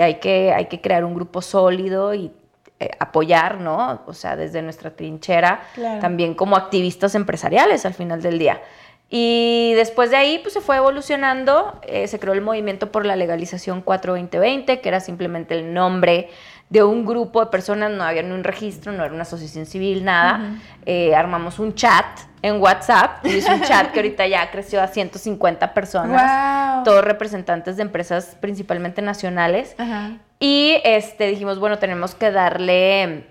[0.01, 2.33] hay, que, hay que crear un grupo sólido y
[2.81, 4.03] eh, apoyar, ¿no?
[4.09, 5.63] O sea, desde nuestra trinchera,
[6.01, 8.61] también como activistas empresariales al final del día.
[9.11, 13.15] Y después de ahí, pues se fue evolucionando, eh, se creó el movimiento por la
[13.15, 16.31] legalización 42020, que era simplemente el nombre
[16.71, 20.05] de un grupo de personas, no había ni un registro, no era una asociación civil,
[20.05, 20.55] nada.
[20.87, 22.07] Eh, armamos un chat
[22.43, 27.77] en WhatsApp, y es un chat que ahorita ya creció a 150 personas, todos representantes
[27.77, 29.77] de empresas principalmente nacionales.
[30.39, 33.27] Y este, dijimos, bueno, tenemos que darle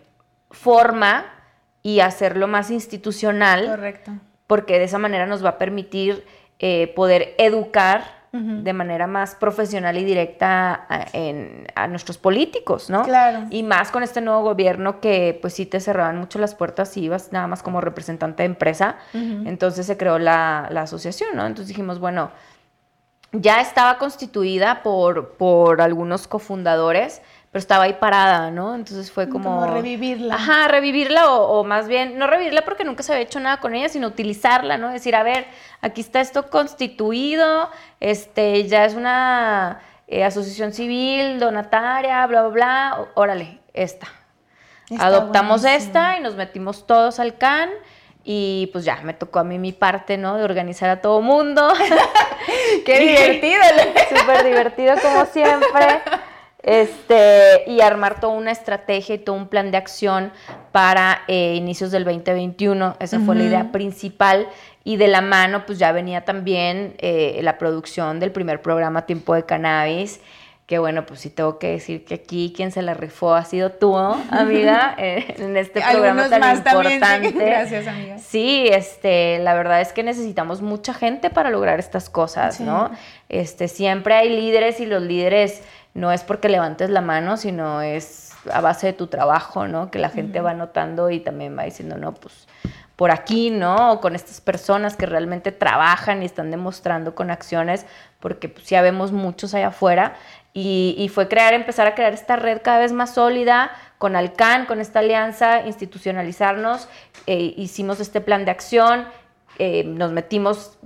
[0.51, 1.25] forma
[1.81, 3.65] y hacerlo más institucional.
[3.65, 4.11] Correcto
[4.49, 6.25] porque de esa manera nos va a permitir
[6.57, 10.85] eh, poder educar de manera más profesional y directa
[11.75, 13.03] a, nuestros políticos, ¿no?
[13.03, 13.45] Claro.
[13.49, 17.05] Y más con este nuevo gobierno que pues sí te cerraban mucho las puertas y
[17.05, 18.97] ibas nada más como representante de empresa.
[19.13, 21.45] Entonces se creó la, la, asociación, ¿no?
[21.45, 22.31] Entonces dijimos, bueno,
[23.31, 28.75] ya estaba constituida por, por algunos cofundadores, pero estaba ahí parada, ¿no?
[28.75, 29.61] Entonces fue como...
[29.61, 30.35] Como revivirla.
[30.35, 33.89] Ajá, revivirla o, más bien, no revivirla porque nunca se había hecho nada con ella,
[33.89, 34.89] sino utilizarla, ¿no?
[34.89, 35.47] Decir, a ver,
[35.81, 43.07] aquí está esto constituido, este, ya es una eh, asociación civil, donataria, bla, bla, bla,
[43.15, 44.07] órale, esta.
[44.99, 47.69] Adoptamos esta y nos metimos todos al CAN
[48.23, 50.37] y pues ya, me tocó a mí mi parte, ¿no?
[50.37, 51.67] De organizar a todo mundo.
[52.85, 53.63] ¡Qué divertido!
[54.15, 56.01] Súper divertido como siempre
[56.61, 60.31] este, y armar toda una estrategia y todo un plan de acción
[60.71, 62.97] para eh, inicios del 2021.
[62.99, 64.47] Esa fue la idea principal.
[64.83, 69.35] Y de la mano, pues ya venía también eh, la producción del primer programa Tiempo
[69.35, 70.19] de Cannabis.
[70.65, 73.71] Que bueno, pues sí tengo que decir que aquí quien se la rifó ha sido
[73.71, 77.31] tú, amiga, eh, en este programa tan importante.
[77.31, 78.19] Gracias, amiga.
[78.19, 82.91] Sí, este, la verdad es que necesitamos mucha gente para lograr estas cosas, ¿no?
[83.29, 88.33] Este, siempre hay líderes y los líderes no es porque levantes la mano, sino es
[88.51, 89.91] a base de tu trabajo, ¿no?
[89.91, 92.47] Que la gente va notando y también va diciendo, no, pues
[92.99, 94.01] por aquí, ¿no?
[94.01, 97.85] con estas personas que realmente trabajan y están demostrando con acciones,
[98.19, 100.15] porque pues ya vemos muchos allá afuera.
[100.53, 104.81] Y, fue crear, empezar a crear esta red cada vez más sólida con Alcan, con
[104.81, 106.89] esta alianza, institucionalizarnos.
[107.25, 109.05] Eh, hicimos este plan de acción,
[109.61, 110.77] eh, nos metimos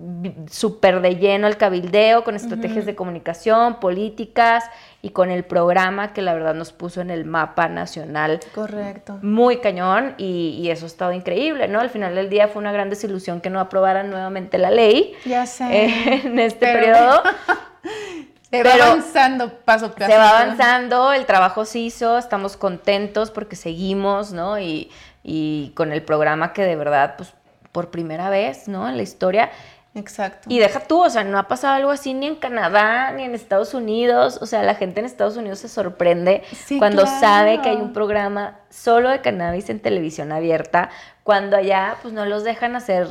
[0.50, 4.64] súper de lleno al cabildeo con estrategias de comunicación, políticas
[5.04, 8.40] y con el programa que la verdad nos puso en el mapa nacional.
[8.56, 9.20] Correcto.
[9.22, 11.80] Muy cañón y, eso ha estado increíble, ¿no?
[11.80, 15.14] Al final del día fue una gran desilusión que no aprobaran nuevamente la ley.
[15.24, 15.86] Ya sé.
[15.86, 17.22] Eh, en este periodo.
[18.50, 20.12] Se va avanzando paso a paso.
[20.12, 24.60] Se va avanzando, el trabajo se hizo, estamos contentos porque seguimos, ¿no?
[24.60, 24.92] Y,
[25.24, 27.34] y con el programa que de verdad, pues
[27.74, 28.88] por primera vez, ¿no?
[28.88, 29.50] En la historia.
[29.96, 30.48] Exacto.
[30.50, 33.36] Y deja tú, o sea, no ha pasado algo así ni en Canadá, ni en
[33.36, 34.40] Estados Unidos.
[34.42, 36.44] O sea, la gente en Estados Unidos se sorprende
[36.80, 40.90] cuando sabe que hay un programa solo de cannabis en televisión abierta,
[41.24, 43.08] cuando allá pues no los dejan hacer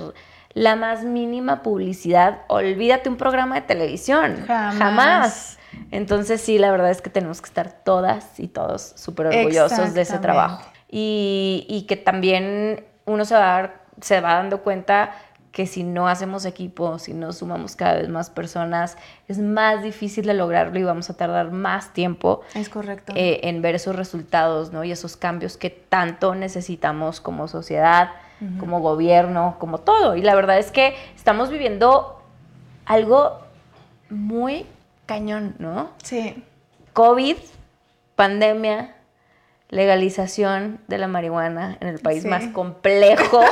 [0.55, 2.41] la más mínima publicidad.
[2.49, 4.45] Olvídate un programa de televisión.
[4.47, 5.59] Jamás.
[5.91, 10.03] Entonces sí, la verdad es que tenemos que estar todas y todos súper orgullosos de
[10.03, 10.65] ese trabajo.
[10.89, 15.13] Y, y que también uno se va a dar se va dando cuenta
[15.53, 18.97] que si no hacemos equipo, si no sumamos cada vez más personas,
[19.29, 22.41] es más difícil de lograrlo y vamos a tardar más tiempo.
[22.55, 23.13] Es correcto.
[23.15, 24.83] Eh, en ver esos resultados, ¿no?
[24.83, 28.11] Y esos cambios que tanto necesitamos como sociedad,
[28.59, 30.17] como gobierno, como todo.
[30.17, 32.21] Y la verdad es que estamos viviendo
[32.87, 33.39] algo
[34.11, 34.67] muy
[35.07, 35.91] cañón, ¿no?
[36.03, 36.43] Sí.
[36.93, 37.37] COVID,
[38.17, 38.97] pandemia,
[39.69, 43.43] legalización de la marihuana en el país más complejo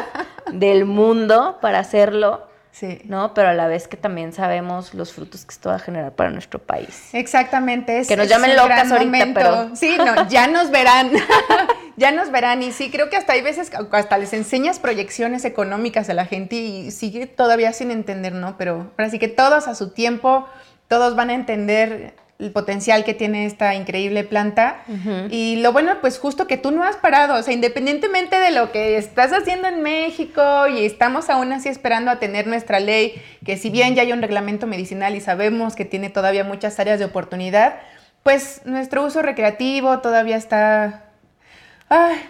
[0.52, 2.48] del mundo para hacerlo.
[2.72, 3.00] Sí.
[3.04, 3.34] ¿No?
[3.34, 6.30] Pero a la vez que también sabemos los frutos que esto va a generar para
[6.30, 7.10] nuestro país.
[7.12, 8.02] Exactamente.
[8.06, 9.74] que nos llamen locas ahorita, pero.
[9.74, 11.10] Sí, no, ya nos verán.
[11.96, 12.62] ya nos verán.
[12.62, 16.56] Y sí, creo que hasta hay veces, hasta les enseñas proyecciones económicas a la gente
[16.56, 18.56] y sigue todavía sin entender, ¿no?
[18.56, 20.46] Pero ahora sí que todos a su tiempo,
[20.86, 24.82] todos van a entender el potencial que tiene esta increíble planta.
[25.28, 28.72] Y lo bueno, pues justo que tú no has parado, o sea, independientemente de lo
[28.72, 33.56] que estás haciendo en México y estamos aún así esperando a tener nuestra ley, que
[33.56, 37.04] si bien ya hay un reglamento medicinal y sabemos que tiene todavía muchas áreas de
[37.04, 37.80] oportunidad,
[38.22, 41.04] pues nuestro uso recreativo todavía está...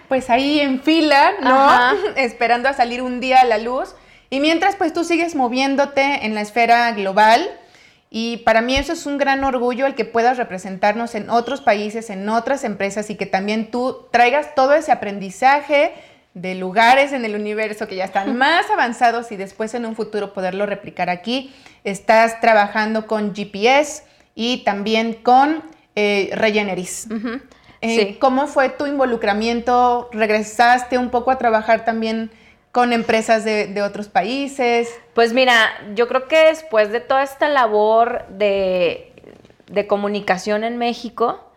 [0.08, 1.70] pues ahí en fila, ¿no?
[2.16, 3.94] Esperando a salir un día a la luz.
[4.28, 7.48] Y mientras pues tú sigues moviéndote en la esfera global,
[8.12, 12.10] y para mí eso es un gran orgullo el que puedas representarnos en otros países,
[12.10, 15.92] en otras empresas y que también tú traigas todo ese aprendizaje
[16.34, 20.32] de lugares en el universo que ya están más avanzados y después en un futuro
[20.32, 21.54] poderlo replicar aquí.
[21.84, 24.02] Estás trabajando con GPS
[24.34, 25.62] y también con
[25.94, 27.06] eh, Regeneris.
[27.80, 30.10] Eh, ¿Cómo fue tu involucramiento?
[30.12, 32.32] ¿Regresaste un poco a trabajar también
[32.72, 34.88] con empresas de, otros países?
[35.14, 35.54] Pues mira,
[35.94, 39.12] yo creo que después de toda esta labor de,
[39.66, 41.50] de comunicación en México,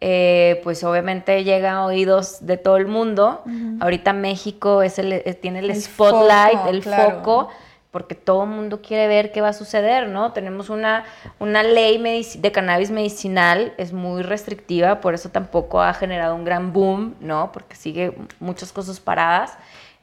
[0.00, 3.42] eh, pues obviamente llega a oídos de todo el mundo.
[3.80, 7.48] Ahorita México es el, eh, tiene el, spotlight, el foco,
[7.90, 10.32] porque todo el mundo quiere ver qué va a suceder, ¿no?
[10.32, 11.04] Tenemos una,
[11.40, 11.98] una ley
[12.36, 17.50] de cannabis medicinal, es muy restrictiva, por eso tampoco ha generado un gran boom, ¿no?
[17.50, 19.58] Porque sigue muchas cosas paradas.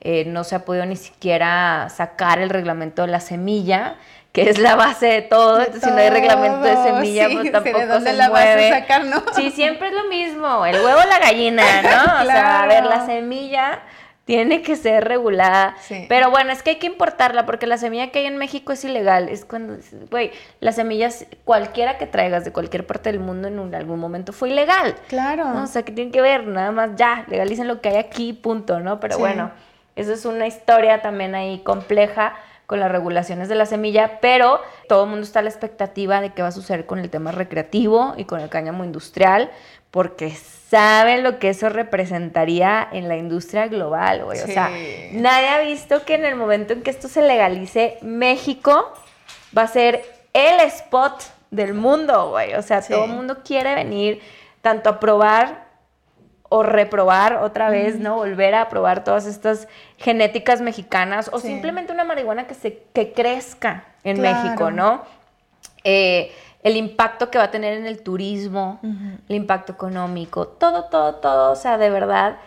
[0.07, 3.95] Eh, no se ha podido ni siquiera sacar el reglamento de la semilla
[4.31, 5.59] que es la base de todo.
[5.59, 8.69] Entonces, si no hay reglamento de semilla, pues tampoco ¿de dónde la mueve.
[8.69, 9.23] Vas a sacar, ¿no?
[9.33, 12.21] Sí, siempre es lo mismo, el huevo o la gallina, ¿no?
[12.21, 13.79] O sea, a ver, la semilla
[14.25, 15.75] tiene que ser regulada.
[16.09, 18.83] Pero bueno, es que hay que importarla porque la semilla que hay en México es
[18.83, 19.29] ilegal.
[19.29, 19.77] Es cuando,
[20.11, 24.49] güey, las semillas, cualquiera que traigas de cualquier parte del mundo en algún momento fue
[24.49, 24.95] ilegal.
[25.07, 25.63] Claro.
[25.63, 28.79] O sea, que tiene que ver, nada más ya, legalicen lo que hay aquí, punto,
[28.81, 28.99] ¿no?
[28.99, 29.51] Pero bueno,
[29.95, 32.35] eso es una historia también ahí compleja
[32.65, 36.33] con las regulaciones de la semilla, pero todo el mundo está a la expectativa de
[36.33, 39.51] qué va a suceder con el tema recreativo y con el cáñamo industrial,
[39.91, 44.41] porque saben lo que eso representaría en la industria global, güey.
[44.41, 44.69] O sea,
[45.11, 48.93] nadie ha visto que en el momento en que esto se legalice, México
[49.55, 52.55] va a ser el spot del mundo, güey.
[52.55, 54.21] O sea, todo el mundo quiere venir
[54.61, 55.65] tanto a probar
[56.49, 58.15] o reprobar otra vez, ¿no?
[58.15, 59.67] Volver a probar todas estas
[59.97, 65.03] genéticas mexicanas o simplemente una marihuana que, se, que crezca en México, ¿no?
[65.83, 66.31] Eh,
[66.63, 68.79] el impacto que va a tener en el turismo,
[69.29, 72.37] el impacto económico, todo, todo, todo, o sea, de verdad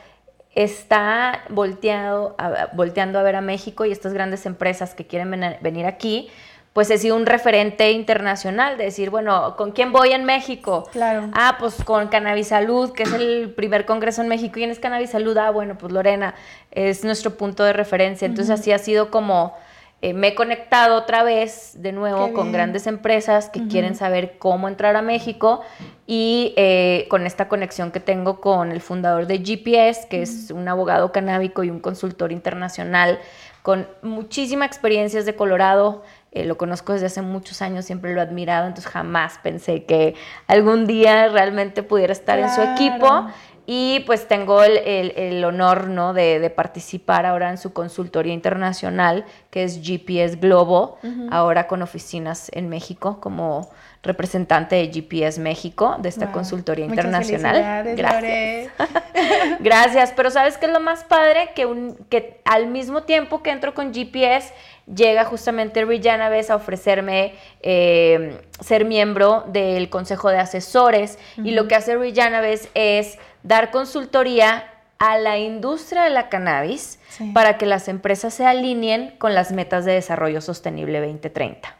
[0.56, 2.34] está volteado
[2.72, 5.30] volteando a ver a México y estas grandes empresas que quieren
[5.60, 6.30] venir aquí,
[6.72, 10.88] pues he sido un referente internacional de decir, bueno, ¿con quién voy en México?
[10.92, 11.28] Claro.
[11.32, 14.54] Ah, pues con Cannabis Salud, que es el primer congreso en México.
[14.54, 15.36] ¿Quién es Cannabis Salud?
[15.38, 16.34] Ah, bueno, pues Lorena
[16.70, 18.26] es nuestro punto de referencia.
[18.26, 19.54] Entonces así ha sido como
[20.00, 24.68] eh, me he conectado otra vez de nuevo con grandes empresas que quieren saber cómo
[24.68, 25.62] entrar a México
[26.06, 30.68] y eh, con esta conexión que tengo con el fundador de GPS, que es un
[30.68, 33.18] abogado canábico y un consultor internacional
[33.62, 38.22] con muchísima experiencia de Colorado, eh, lo conozco desde hace muchos años, siempre lo he
[38.22, 40.14] admirado, entonces jamás pensé que
[40.46, 43.26] algún día realmente pudiera estar en su equipo.
[43.70, 46.14] Y pues tengo el, honor ¿no?
[46.14, 50.98] de, participar ahora en su consultoría internacional, que es GPS Globo,
[51.30, 53.68] ahora con oficinas en México como
[54.02, 57.94] representante de GPS México, de esta consultoría internacional.
[57.94, 58.72] Gracias.
[59.60, 61.50] Gracias, pero ¿sabes qué es lo más padre?
[61.54, 64.54] Que, un, que al mismo tiempo que entro con GPS,
[64.94, 65.80] llega justamente
[66.28, 71.18] Vez a ofrecerme eh, ser miembro del Consejo de Asesores.
[71.36, 71.96] Y lo que hace
[72.40, 74.64] Vez es dar consultoría
[74.98, 76.98] a la industria de la cannabis
[77.32, 81.76] para que las empresas se alineen con las metas de desarrollo sostenible 2030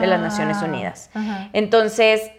[0.00, 1.10] de las Naciones Unidas.
[1.52, 2.30] Entonces,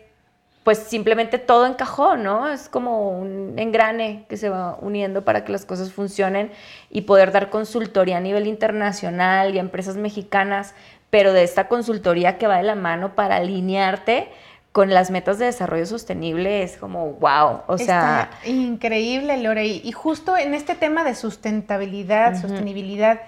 [0.68, 2.50] pues simplemente todo encajó, ¿no?
[2.50, 6.52] Es como un engrane que se va uniendo para que las cosas funcionen
[6.90, 10.74] y poder dar consultoría a nivel internacional y a empresas mexicanas,
[11.10, 14.28] pero de esta consultoría que va de la mano para alinearte
[14.74, 20.36] con las metas de desarrollo sostenible es como wow, o sea, increíble, Lore, y justo
[20.36, 23.22] en este tema de sustentabilidad, sostenibilidad,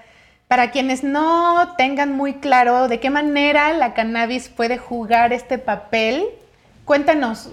[0.50, 6.26] para quienes no tengan muy claro de qué manera la cannabis puede jugar este papel
[6.90, 7.50] Cuéntanos,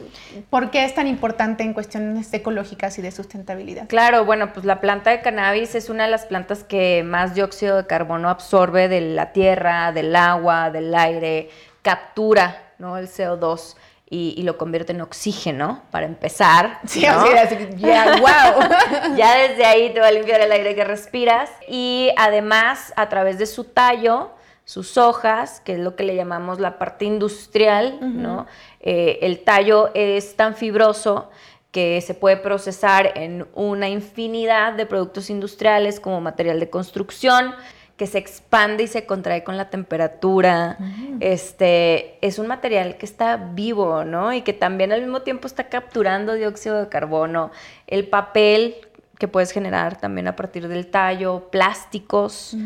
[0.48, 3.86] ¿por qué es tan importante en cuestiones ecológicas y de sustentabilidad?
[3.86, 7.76] Claro, bueno, pues la planta de cannabis es una de las plantas que más dióxido
[7.76, 11.50] de carbono absorbe de la tierra, del agua, del aire,
[11.82, 12.96] captura ¿no?
[12.96, 13.76] el CO2
[14.08, 16.80] y, lo convierte en oxígeno, para empezar.
[16.86, 19.16] Sí, así, ya, wow.
[19.18, 21.50] ya desde ahí te va a limpiar el aire que respiras.
[21.68, 24.30] Y además, a través de su tallo,
[24.66, 28.46] sus hojas, que es lo que le llamamos la parte industrial, ¿no?
[28.88, 31.28] Eh, el tallo es tan fibroso
[31.72, 37.52] que se puede procesar en una infinidad de productos industriales como material de construcción,
[37.96, 40.78] que se expande y se contrae con la temperatura.
[41.18, 44.32] Este es un material que está vivo, ¿no?
[44.32, 47.50] Y que también al mismo tiempo está capturando dióxido de carbono.
[47.88, 48.76] El papel
[49.18, 52.56] que puedes generar también a partir del tallo, plásticos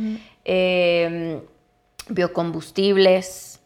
[2.08, 3.59] biocombustibles,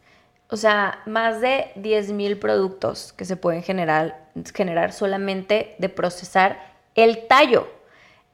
[0.55, 4.21] o sea, más de 10.000 productos que se pueden generar,
[4.55, 6.61] generar solamente de procesar
[6.95, 7.67] el tallo.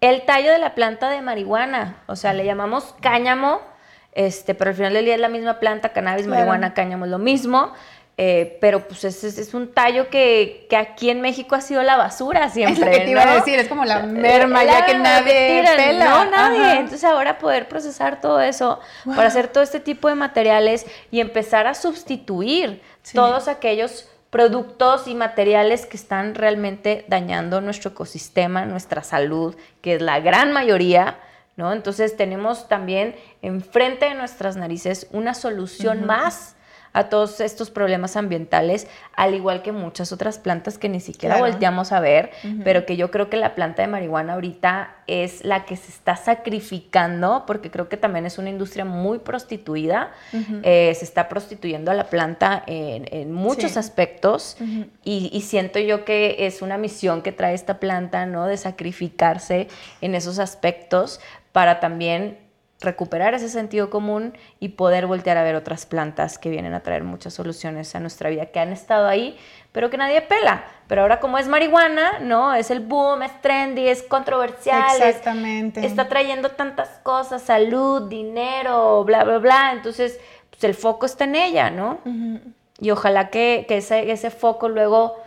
[0.03, 3.63] el tallo de la planta de marihuana, o sea, le llamamos cáñamo,
[4.13, 7.19] este, pero al final del día es la misma planta, cannabis, marihuana, cáñamo es lo
[7.19, 7.73] mismo.
[8.23, 11.97] Eh, pero pues es, es, un tallo que, que, aquí en México ha sido la
[11.97, 12.75] basura siempre.
[12.75, 16.05] Es lo que te iba a decir, es como la merma, ya que nadie pela.
[16.05, 16.81] No, nadie.
[16.81, 21.67] Entonces ahora poder procesar todo eso para hacer todo este tipo de materiales y empezar
[21.67, 22.83] a sustituir
[23.15, 30.03] todos aquellos productos y materiales que están realmente dañando nuestro ecosistema, nuestra salud, que es
[30.03, 31.19] la gran mayoría,
[31.57, 31.73] ¿no?
[31.73, 36.57] Entonces tenemos también enfrente de nuestras narices una solución más
[36.93, 41.93] a todos estos problemas ambientales, al igual que muchas otras plantas que ni siquiera volteamos
[41.93, 42.31] a ver,
[42.65, 46.17] pero que yo creo que la planta de marihuana ahorita es la que se está
[46.17, 50.13] sacrificando, porque creo que también es una industria muy prostituida,
[50.63, 54.57] eh, se está prostituyendo a la planta en, muchos aspectos
[55.05, 58.47] y, y, siento yo que es una misión que trae esta planta, ¿no?
[58.47, 59.69] De sacrificarse
[60.01, 61.21] en esos aspectos
[61.53, 62.39] para también
[62.81, 67.05] recuperar ese sentido común y poder voltear a ver otras plantas que vienen a traer
[67.05, 69.39] muchas soluciones a nuestra vida, que han estado ahí,
[69.73, 70.65] pero que nadie pela.
[70.89, 72.55] Pero ahora como es marihuana, ¿no?
[72.55, 74.97] Es el boom, es trendy, es controversial.
[74.97, 75.85] Exactamente.
[75.85, 79.73] está trayendo tantas cosas, salud, dinero, bla, bla, bla.
[79.73, 80.19] Entonces,
[80.51, 81.99] pues el foco está en ella, ¿no?
[82.81, 85.23] Y ojalá que, que ese, ese foco luego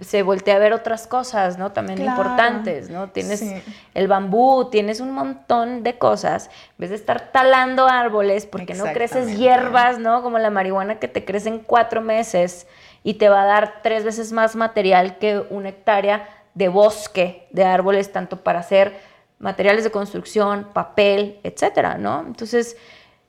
[0.00, 1.72] se, voltea a ver otras cosas, ¿no?
[1.72, 3.10] También importantes, ¿no?
[3.10, 3.44] Tienes
[3.92, 6.46] el bambú, tienes un montón de cosas.
[6.46, 10.22] En vez de estar talando árboles, porque no creces hierbas, ¿no?
[10.22, 12.66] Como la marihuana que te crece en cuatro meses
[13.02, 17.64] y te va a dar tres veces más material que una hectárea de bosque de
[17.64, 18.94] árboles, tanto para hacer
[19.38, 22.24] materiales de construcción, papel, etcétera, ¿no?
[22.26, 22.78] Entonces,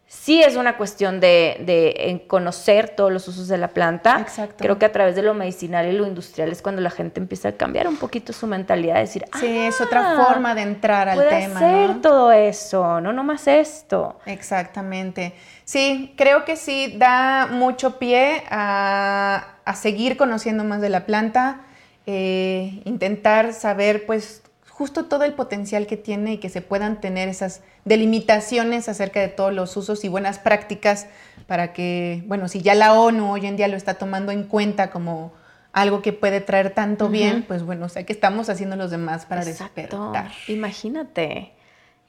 [0.07, 4.19] sí es una cuestión de, conocer todos los usos de la planta.
[4.21, 4.55] Exacto.
[4.57, 7.49] Creo que a través de lo medicinal y lo industrial es cuando la gente empieza
[7.49, 11.27] a cambiar un poquito su mentalidad, decir, sí, es otra ah, forma de entrar al
[11.27, 11.59] tema.
[11.59, 14.17] hacer todo eso, no nomás esto.
[14.25, 15.33] Exactamente.
[15.65, 21.61] Sí, creo que sí da mucho pie a, seguir conociendo más de la planta,
[22.05, 24.41] eh, intentar saber pues
[24.77, 29.27] justo todo el potencial que tiene y que se puedan tener esas delimitaciones acerca de
[29.27, 31.07] todos los usos y buenas prácticas
[31.47, 34.91] para que, bueno, si ya la ONU hoy en día lo está tomando en cuenta
[34.91, 35.33] como
[35.73, 39.25] algo que puede traer tanto bien, pues bueno, o sea, que estamos haciendo los demás
[39.25, 40.29] para despertar.
[40.47, 41.53] Imagínate.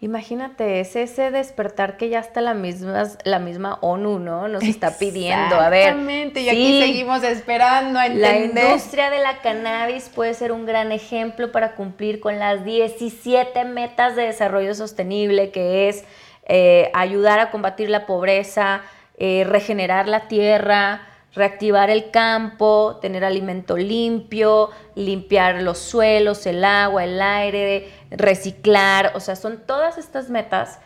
[0.01, 4.47] Imagínate, es ese despertar que ya está la misma, la misma ONU, ¿no?
[4.47, 5.57] Nos está pidiendo.
[5.57, 5.89] A ver.
[5.89, 8.55] Exactamente, y aquí seguimos esperando a entender.
[8.55, 13.65] La industria de la cannabis puede ser un gran ejemplo para cumplir con las 17
[13.65, 16.05] metas de desarrollo sostenible, que es
[16.47, 18.83] eh, ayudar a combatir la pobreza,
[19.17, 21.03] eh, regenerar la tierra,
[21.39, 29.21] reactivar el campo, tener alimento limpio, limpiar los suelos, el agua, el aire, reciclar, o
[29.21, 30.81] sea, son todas estas metas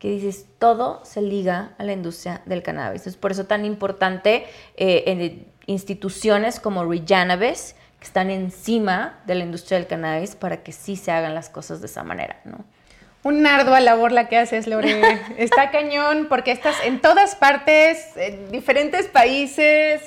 [0.00, 3.06] que dices, todo se liga a la industria del cannabis.
[3.06, 4.46] Es por eso tan importante
[4.76, 10.72] eh, en instituciones como Rejanabis, que están encima de la industria del cannabis para que
[10.72, 12.64] sí se hagan las cosas de esa manera, ¿no?
[13.22, 15.20] Un ardua labor la que haces, Lore.
[15.36, 20.00] Está cañón porque estás en todas partes, en diferentes países,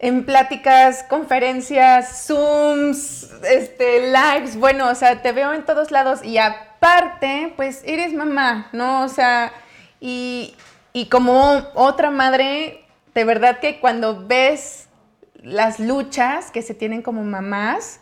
[0.00, 4.56] en pláticas, conferencias, Zooms, este, lives.
[4.56, 9.04] Bueno, o sea, te veo en todos lados y aparte, pues eres mamá, ¿no?
[9.04, 9.52] O sea,
[10.00, 10.56] y,
[10.92, 14.88] y como otra madre, de verdad que cuando ves
[15.42, 18.00] las luchas que se tienen como mamás,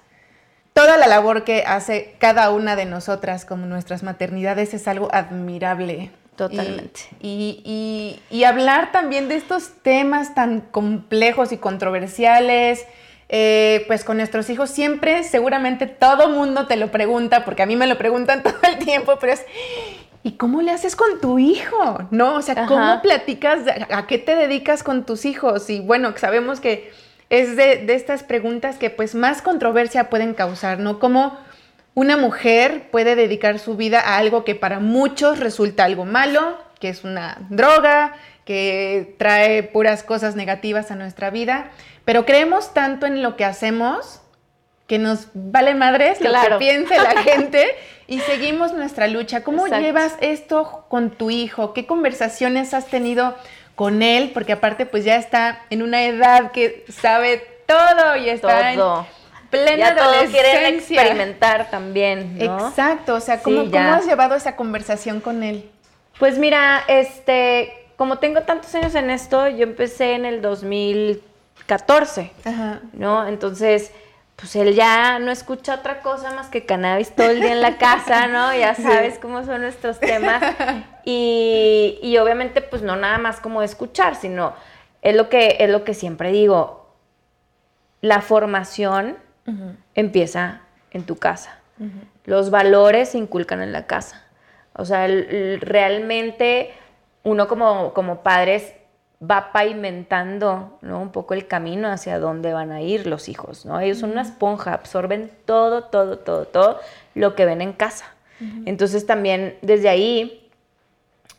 [0.74, 6.10] toda la labor que hace cada una de nosotras como nuestras maternidades es algo admirable.
[6.36, 7.00] Totalmente.
[7.22, 12.84] Y, hablar también de estos temas tan complejos y controversiales,
[13.28, 17.76] eh, pues con nuestros hijos siempre, seguramente todo mundo te lo pregunta, porque a mí
[17.76, 19.46] me lo preguntan todo el tiempo, pero es,
[20.24, 22.00] ¿y cómo le haces con tu hijo?
[22.10, 22.34] ¿No?
[22.34, 23.60] O sea, ¿cómo platicas?
[23.90, 25.70] ¿A qué te dedicas con tus hijos?
[25.70, 26.92] Y bueno, sabemos que
[27.30, 30.98] es de, estas preguntas que pues más controversia pueden causar, ¿no?
[30.98, 31.38] Cómo
[31.94, 36.88] una mujer puede dedicar su vida a algo que para muchos resulta algo malo, que
[36.88, 38.14] es una droga,
[38.44, 41.70] que trae puras cosas negativas a nuestra vida,
[42.04, 44.20] pero creemos tanto en lo que hacemos
[44.86, 47.66] que nos vale madres lo que piense la gente
[48.06, 49.42] y seguimos nuestra lucha.
[49.42, 51.72] ¿Cómo llevas esto con tu hijo?
[51.72, 53.34] ¿Qué conversaciones has tenido
[53.74, 58.72] con él, porque aparte pues ya está en una edad que sabe todo y está
[58.72, 58.80] en
[59.50, 65.70] plena ya quieren experimentar también, Exacto, o sea, ¿cómo, has llevado esa conversación con él?
[66.18, 72.30] Pues mira, este, como tengo tantos años en esto, yo empecé en el 2014,
[72.92, 73.26] ¿no?
[73.26, 73.92] Entonces,
[74.36, 77.78] pues él ya no escucha otra cosa más que cannabis todo el día en la
[77.78, 78.54] casa, ¿no?
[78.54, 80.42] Ya sabes cómo son nuestros temas.
[81.06, 84.54] Y, y, obviamente, pues no nada más como escuchar, sino
[85.02, 86.84] es lo que, es lo que siempre digo,
[88.00, 89.18] la formación
[89.94, 91.58] empieza en tu casa.
[92.24, 94.24] Los valores se inculcan en la casa.
[94.74, 96.72] O sea, realmente
[97.22, 98.72] uno como, como padres
[99.22, 101.00] va pavimentando ¿no?
[101.00, 103.80] un poco el camino hacia dónde van a ir los hijos, ¿no?
[103.80, 106.80] Ellos son una esponja, absorben todo, todo, todo, todo
[107.14, 108.06] lo que ven en casa.
[108.66, 110.50] Entonces también desde ahí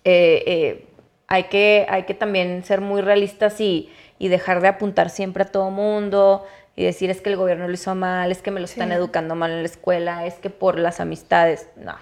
[0.05, 0.87] eh, eh,
[1.27, 5.45] hay, que, hay que también ser muy realistas y, y dejar de apuntar siempre a
[5.45, 6.45] todo mundo
[6.75, 9.35] y decir es que el gobierno lo hizo mal, es que me lo están educando
[9.35, 11.69] mal en la escuela, es que por las amistades.
[11.77, 11.95] No,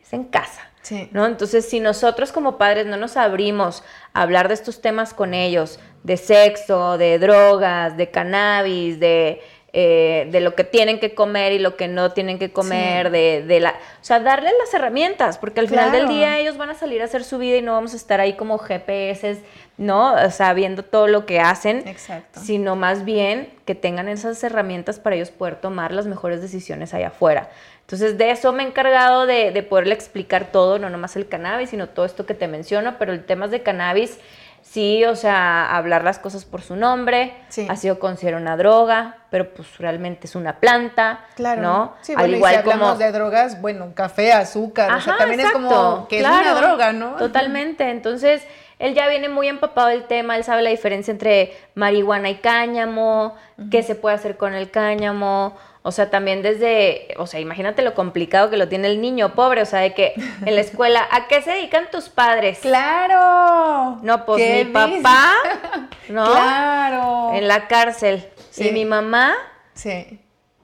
[0.00, 0.70] es en casa.
[1.12, 1.26] ¿No?
[1.26, 3.82] Entonces, si nosotros como padres no nos abrimos
[4.12, 9.40] a hablar de estos temas con ellos, de sexo, de drogas, de cannabis, de,
[9.72, 13.44] eh, de lo que tienen que comer y lo que no tienen que comer, de,
[13.46, 13.70] de, la...
[13.70, 17.04] O sea, darles las herramientas, porque al final del día ellos van a salir a
[17.04, 19.42] hacer su vida y no vamos a estar ahí como GPS,
[19.76, 20.14] ¿no?
[20.14, 22.40] O sea, viendo todo lo que hacen, Exacto.
[22.40, 27.08] sino más bien que tengan esas herramientas para ellos poder tomar las mejores decisiones allá
[27.08, 27.50] afuera.
[27.86, 31.70] Entonces, de eso me he encargado de, de, poderle explicar todo, no nomás el cannabis,
[31.70, 34.18] sino todo esto que te menciono, pero el tema de cannabis,
[34.60, 37.34] sí, o sea, hablar las cosas por su nombre,
[37.68, 41.62] ha sido considerado una droga, pero pues realmente es una planta, claro.
[41.62, 41.94] ¿no?
[42.02, 46.08] Sí, Al igual si hablamos de drogas, bueno, café, azúcar, o sea, también es como
[46.08, 47.14] que es una droga, ¿no?
[47.14, 48.42] Totalmente, entonces...
[48.78, 53.34] Él ya viene muy empapado del tema, él sabe la diferencia entre marihuana y cáñamo,
[53.70, 55.56] qué se puede hacer con el cáñamo,
[55.86, 59.62] o sea, también desde, o sea, imagínate lo complicado que lo tiene el niño pobre,
[59.62, 60.14] o sea, de que
[60.44, 62.58] en la escuela, ¿a qué se dedican tus padres?
[62.58, 64.00] Claro.
[64.02, 65.32] No, pues mi papá,
[66.08, 66.24] ¿no?
[66.24, 67.30] Claro.
[67.34, 68.28] En la cárcel.
[68.50, 68.66] Sí.
[68.66, 69.34] Y mi mamá.
[69.74, 70.18] Sí.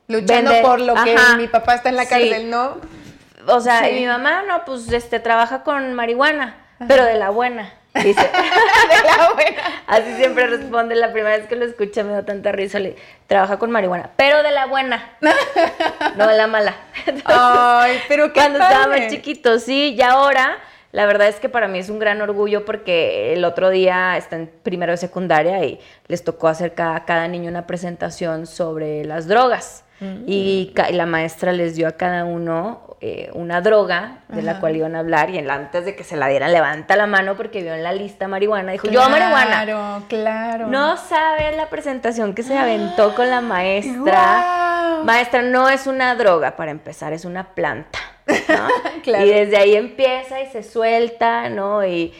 [0.09, 2.79] Luchando por lo que mi papá está en la cárcel, ¿no?
[3.47, 6.57] O sea, y mi mamá, no, pues este, trabaja con marihuana,
[6.89, 7.73] pero de la buena.
[7.95, 9.63] Dice, de la buena.
[9.87, 13.59] Así siempre responde, la primera vez que lo escuché me da tanta risa, le trabaja
[13.59, 15.17] con marihuana, pero de la buena,
[16.17, 16.75] no de la mala.
[17.25, 20.59] Ay, pero qué Cuando estaba más chiquito, sí, y ahora,
[20.93, 24.37] la verdad es que para mí es un gran orgullo porque el otro día está
[24.37, 29.29] en primero de secundaria y les tocó hacer cada, cada niño una presentación sobre las
[29.29, 29.85] drogas.
[30.03, 30.25] Mm.
[30.27, 34.97] Y la maestra les dio a cada uno eh, una droga de la cual iban
[34.97, 37.83] a hablar y antes de que se la dieran levanta la mano porque vio en
[37.83, 39.65] la lista marihuana, dijo, yo marihuana.
[39.65, 40.67] Claro, claro.
[40.69, 45.01] No sabes la presentación que se aventó con la maestra.
[45.05, 47.99] Maestra, no es una droga para empezar, es una planta.
[49.05, 51.85] Y desde ahí empieza y se suelta, ¿no?
[51.85, 52.13] Y,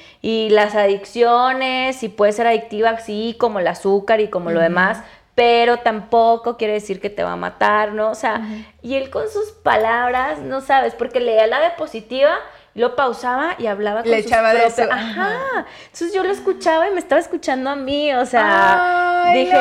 [0.51, 5.03] las adicciones, y puede ser adictiva, sí, como el azúcar y como lo demás,
[5.35, 8.11] pero tampoco quiere decir que te va a matar, ¿no?
[8.11, 8.43] O sea,
[8.83, 12.39] y él con sus palabras, no sabes, porque leía la diapositiva,
[12.75, 14.83] lo pausaba y hablaba con Le echaba de eso.
[14.91, 15.67] Ajá.
[15.85, 19.59] Entonces yo lo escuchaba y me estaba escuchando a mí, o sea, dije,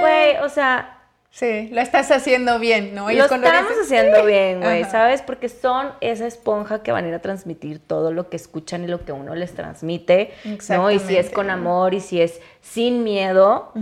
[0.00, 1.01] güey, o sea,
[1.32, 3.10] Sí, lo estás haciendo bien, ¿no?
[3.10, 3.46] lo estamos
[3.82, 5.22] haciendo bien, güey, ¿sabes?
[5.22, 8.86] Porque son esa esponja que van a ir a transmitir todo lo que escuchan y
[8.86, 10.34] lo que uno les transmite,
[10.68, 10.90] ¿no?
[10.90, 13.72] Y si es con amor y si es sin miedo,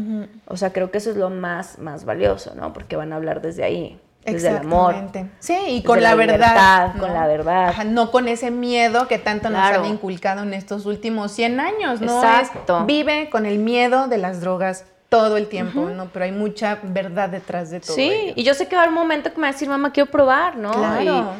[0.47, 2.73] o sea, creo que eso es lo más, más valioso, ¿no?
[2.73, 4.01] Porque van a hablar desde ahí.
[4.25, 4.95] Desde el amor.
[5.41, 6.93] Sí, y con la, verdad.
[7.01, 7.85] Con la verdad.
[7.85, 12.19] no con ese miedo que tanto nos han inculcado en estos últimos 100 años, ¿no?
[12.19, 12.85] Exacto.
[12.85, 16.09] vive con el miedo de las drogas todo el tiempo, ¿no?
[16.13, 17.95] Pero hay mucha verdad detrás de todo.
[17.95, 19.69] Sí, y yo sé que va a haber un momento que me va a decir,
[19.69, 20.73] mamá, quiero probar, ¿no?
[20.73, 21.35] Claro.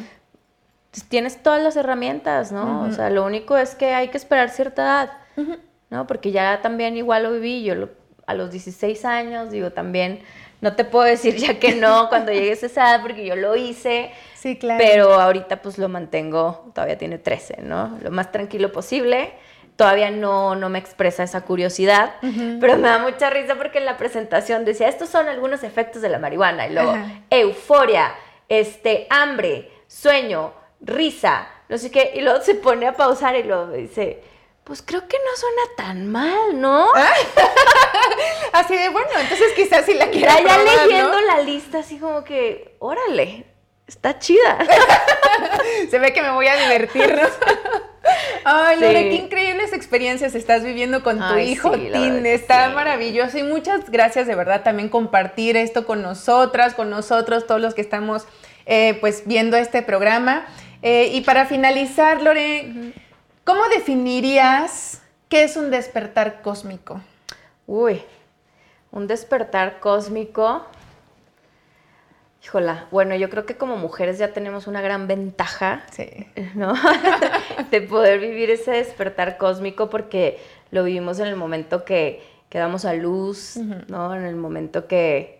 [0.93, 2.83] Y tienes todas las herramientas, ¿no?
[2.83, 5.11] O sea, lo único es que hay que esperar cierta edad,
[5.89, 6.05] ¿no?
[6.05, 7.89] Porque ya también igual lo viví, yo
[8.27, 10.19] a los 16 años, digo, también
[10.59, 13.55] no te puedo decir ya que no cuando llegues a esa edad, porque yo lo
[13.55, 14.11] hice.
[14.35, 14.83] Sí, claro.
[14.85, 17.97] Pero ahorita pues lo mantengo, todavía tiene 13, ¿no?
[18.01, 19.31] Lo más tranquilo posible
[19.75, 22.15] todavía no, no me expresa esa curiosidad,
[22.59, 26.09] pero me da mucha risa porque en la presentación decía, estos son algunos efectos de
[26.09, 26.95] la marihuana, y luego
[27.29, 28.13] euforia,
[28.47, 33.71] este, hambre, sueño, risa, no sé qué, y luego se pone a pausar y luego
[33.71, 34.21] dice,
[34.63, 36.87] pues creo que no suena tan mal, ¿no?
[38.53, 42.23] así de, bueno, entonces quizás si la quiero Ya, ya leyendo la lista, así como
[42.23, 43.45] que, órale,
[43.87, 44.59] está chida.
[45.89, 47.27] se ve que me voy a divertir, ¿no?
[48.43, 52.25] Ay, Lore, qué increíbles experiencias estás viviendo con tu hijo, Tin.
[52.25, 57.61] Está maravilloso y muchas gracias de verdad también compartir esto con nosotras, con nosotros, todos
[57.61, 58.25] los que estamos
[58.65, 60.45] eh, pues viendo este programa.
[60.81, 62.93] Eh, y para finalizar, Lore,
[63.43, 67.01] ¿cómo definirías qué es un despertar cósmico?
[67.67, 68.01] Uy,
[68.91, 70.65] un despertar cósmico.
[72.43, 76.09] Híjola, bueno, yo creo que como mujeres ya tenemos una gran ventaja, Sí.
[76.55, 76.73] ¿no?
[77.71, 80.39] de poder vivir ese despertar cósmico porque
[80.71, 84.15] lo vivimos en el momento que, que damos a luz, ¿no?
[84.15, 85.39] En el momento que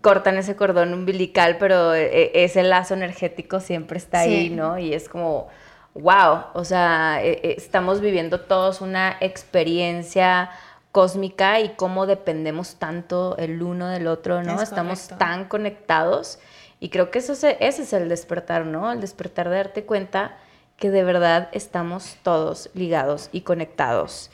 [0.00, 4.50] cortan ese cordón umbilical, pero e- ese lazo energético siempre está ahí.
[4.50, 4.78] ¿no?
[4.78, 5.48] Y es como,
[5.94, 10.50] wow, o sea, e- e- estamos viviendo todos una experiencia
[10.92, 14.56] cósmica y cómo dependemos tanto el uno del otro, ¿no?
[14.56, 15.16] Es estamos correcto.
[15.24, 16.38] tan conectados
[16.80, 18.90] y creo que eso es- ese es el despertar, ¿no?
[18.92, 20.36] El despertar de darte cuenta
[20.76, 24.30] que de verdad estamos todos ligados y conectados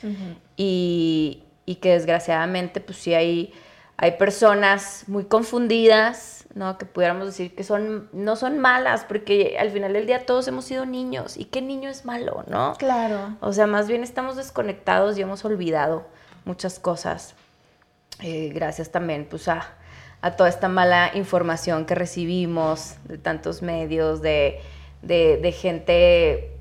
[0.57, 3.53] y, y que desgraciadamente pues sí hay,
[3.97, 6.77] hay personas muy confundidas, ¿no?
[6.77, 10.65] Que pudiéramos decir que son, no son malas, porque al final del día todos hemos
[10.65, 11.35] sido niños.
[11.37, 12.73] ¿Y qué niño es malo, no?
[12.77, 13.35] Claro.
[13.41, 16.05] O sea, más bien estamos desconectados y hemos olvidado
[16.45, 17.35] muchas cosas.
[18.21, 19.73] Eh, gracias también pues a,
[20.21, 24.59] a toda esta mala información que recibimos de tantos medios, de,
[25.01, 26.51] de- de gente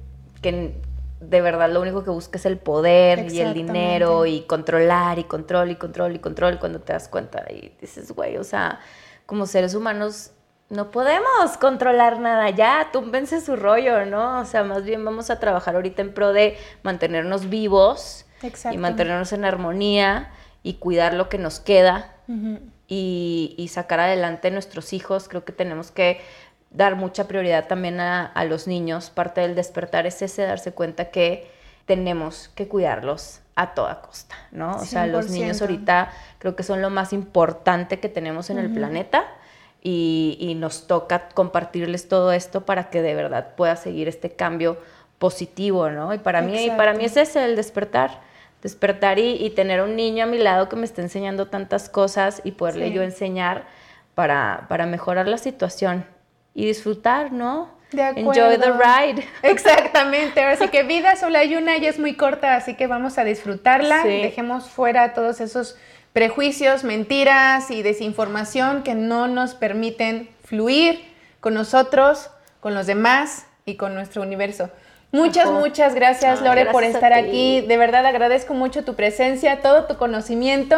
[0.43, 0.75] que
[1.21, 5.25] de verdad lo único que busca es el poder y el dinero y controlar y
[5.25, 8.81] control y control y control cuando te das cuenta y dices, güey, o sea,
[9.25, 10.33] como seres humanos
[10.69, 14.41] no podemos controlar nada ya, túmbense su rollo, ¿no?
[14.41, 18.79] O sea, más bien vamos a trabajar ahorita en pro de mantenernos vivos y Exacto.
[18.79, 20.31] mantenernos en armonía
[20.63, 22.13] y cuidar lo que nos queda
[22.89, 25.29] y, y sacar adelante a nuestros hijos.
[25.29, 26.21] Creo que tenemos que
[26.71, 29.11] dar mucha prioridad también a, a los niños.
[29.11, 31.51] Parte del despertar es ese, darse cuenta que
[31.87, 34.77] tenemos que cuidarlos a toda costa, ¿no?
[34.77, 35.61] O sea, los niños 100%.
[35.61, 39.27] ahorita creo que son lo más importante que tenemos en el planeta
[39.81, 44.79] y, y nos toca compartirles todo esto para que de verdad pueda seguir este cambio
[45.25, 46.13] positivo, ¿no?
[46.13, 48.11] Y para mí, y para mí es ese el despertar
[48.63, 52.41] despertar y, y tener un niño a mi lado que me esté enseñando tantas cosas
[52.45, 52.95] y poderle Sí.
[52.95, 53.65] yo enseñar
[54.15, 56.05] para, para mejorar la situación
[56.55, 57.69] y disfrutar, ¿no?
[57.93, 58.81] De Enjoy the acuerdo.
[58.83, 59.25] ride.
[59.43, 63.25] Exactamente, así que vida solo hay una y es muy corta, así que vamos a
[63.25, 64.09] disfrutarla, Sí.
[64.23, 65.77] dejemos fuera todos esos
[66.15, 71.05] prejuicios, mentiras y desinformación que no nos permiten fluir
[71.41, 74.71] con nosotros, con los demás y con nuestro universo.
[75.15, 75.59] Muchas, Ajá.
[75.59, 77.61] muchas gracias, Ay, Lore, por estar aquí.
[77.61, 80.77] De verdad agradezco mucho tu presencia, todo tu conocimiento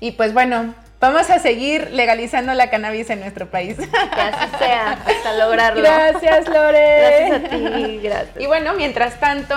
[0.00, 3.76] y pues bueno, vamos a seguir legalizando la cannabis en nuestro país.
[3.76, 5.82] Que así sea, hasta lograrlo.
[5.82, 7.28] Gracias, Lore.
[7.28, 8.40] Gracias a ti, gracias.
[8.40, 9.54] Y bueno, mientras tanto,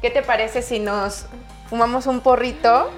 [0.00, 1.26] ¿qué te parece si nos
[1.68, 2.90] fumamos un porrito?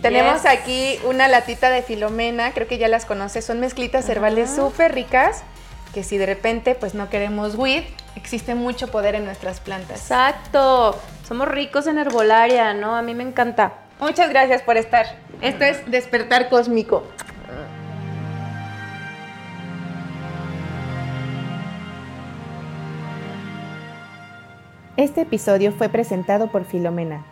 [0.00, 4.94] Tenemos aquí una latita de filomena, creo que ya las conoces, son mezclitas herbales súper
[4.94, 5.42] ricas,
[5.94, 7.84] que si de repente pues no queremos weed,
[8.16, 10.00] existe mucho poder en nuestras plantas.
[10.00, 11.00] Exacto.
[11.26, 12.96] Somos ricos en herbolaria, ¿no?
[12.96, 13.74] A mí me encanta.
[14.00, 15.06] Muchas gracias por estar.
[15.40, 17.04] Esto es Despertar Cósmico.
[24.96, 27.24] Este episodio fue presentado por Filomena,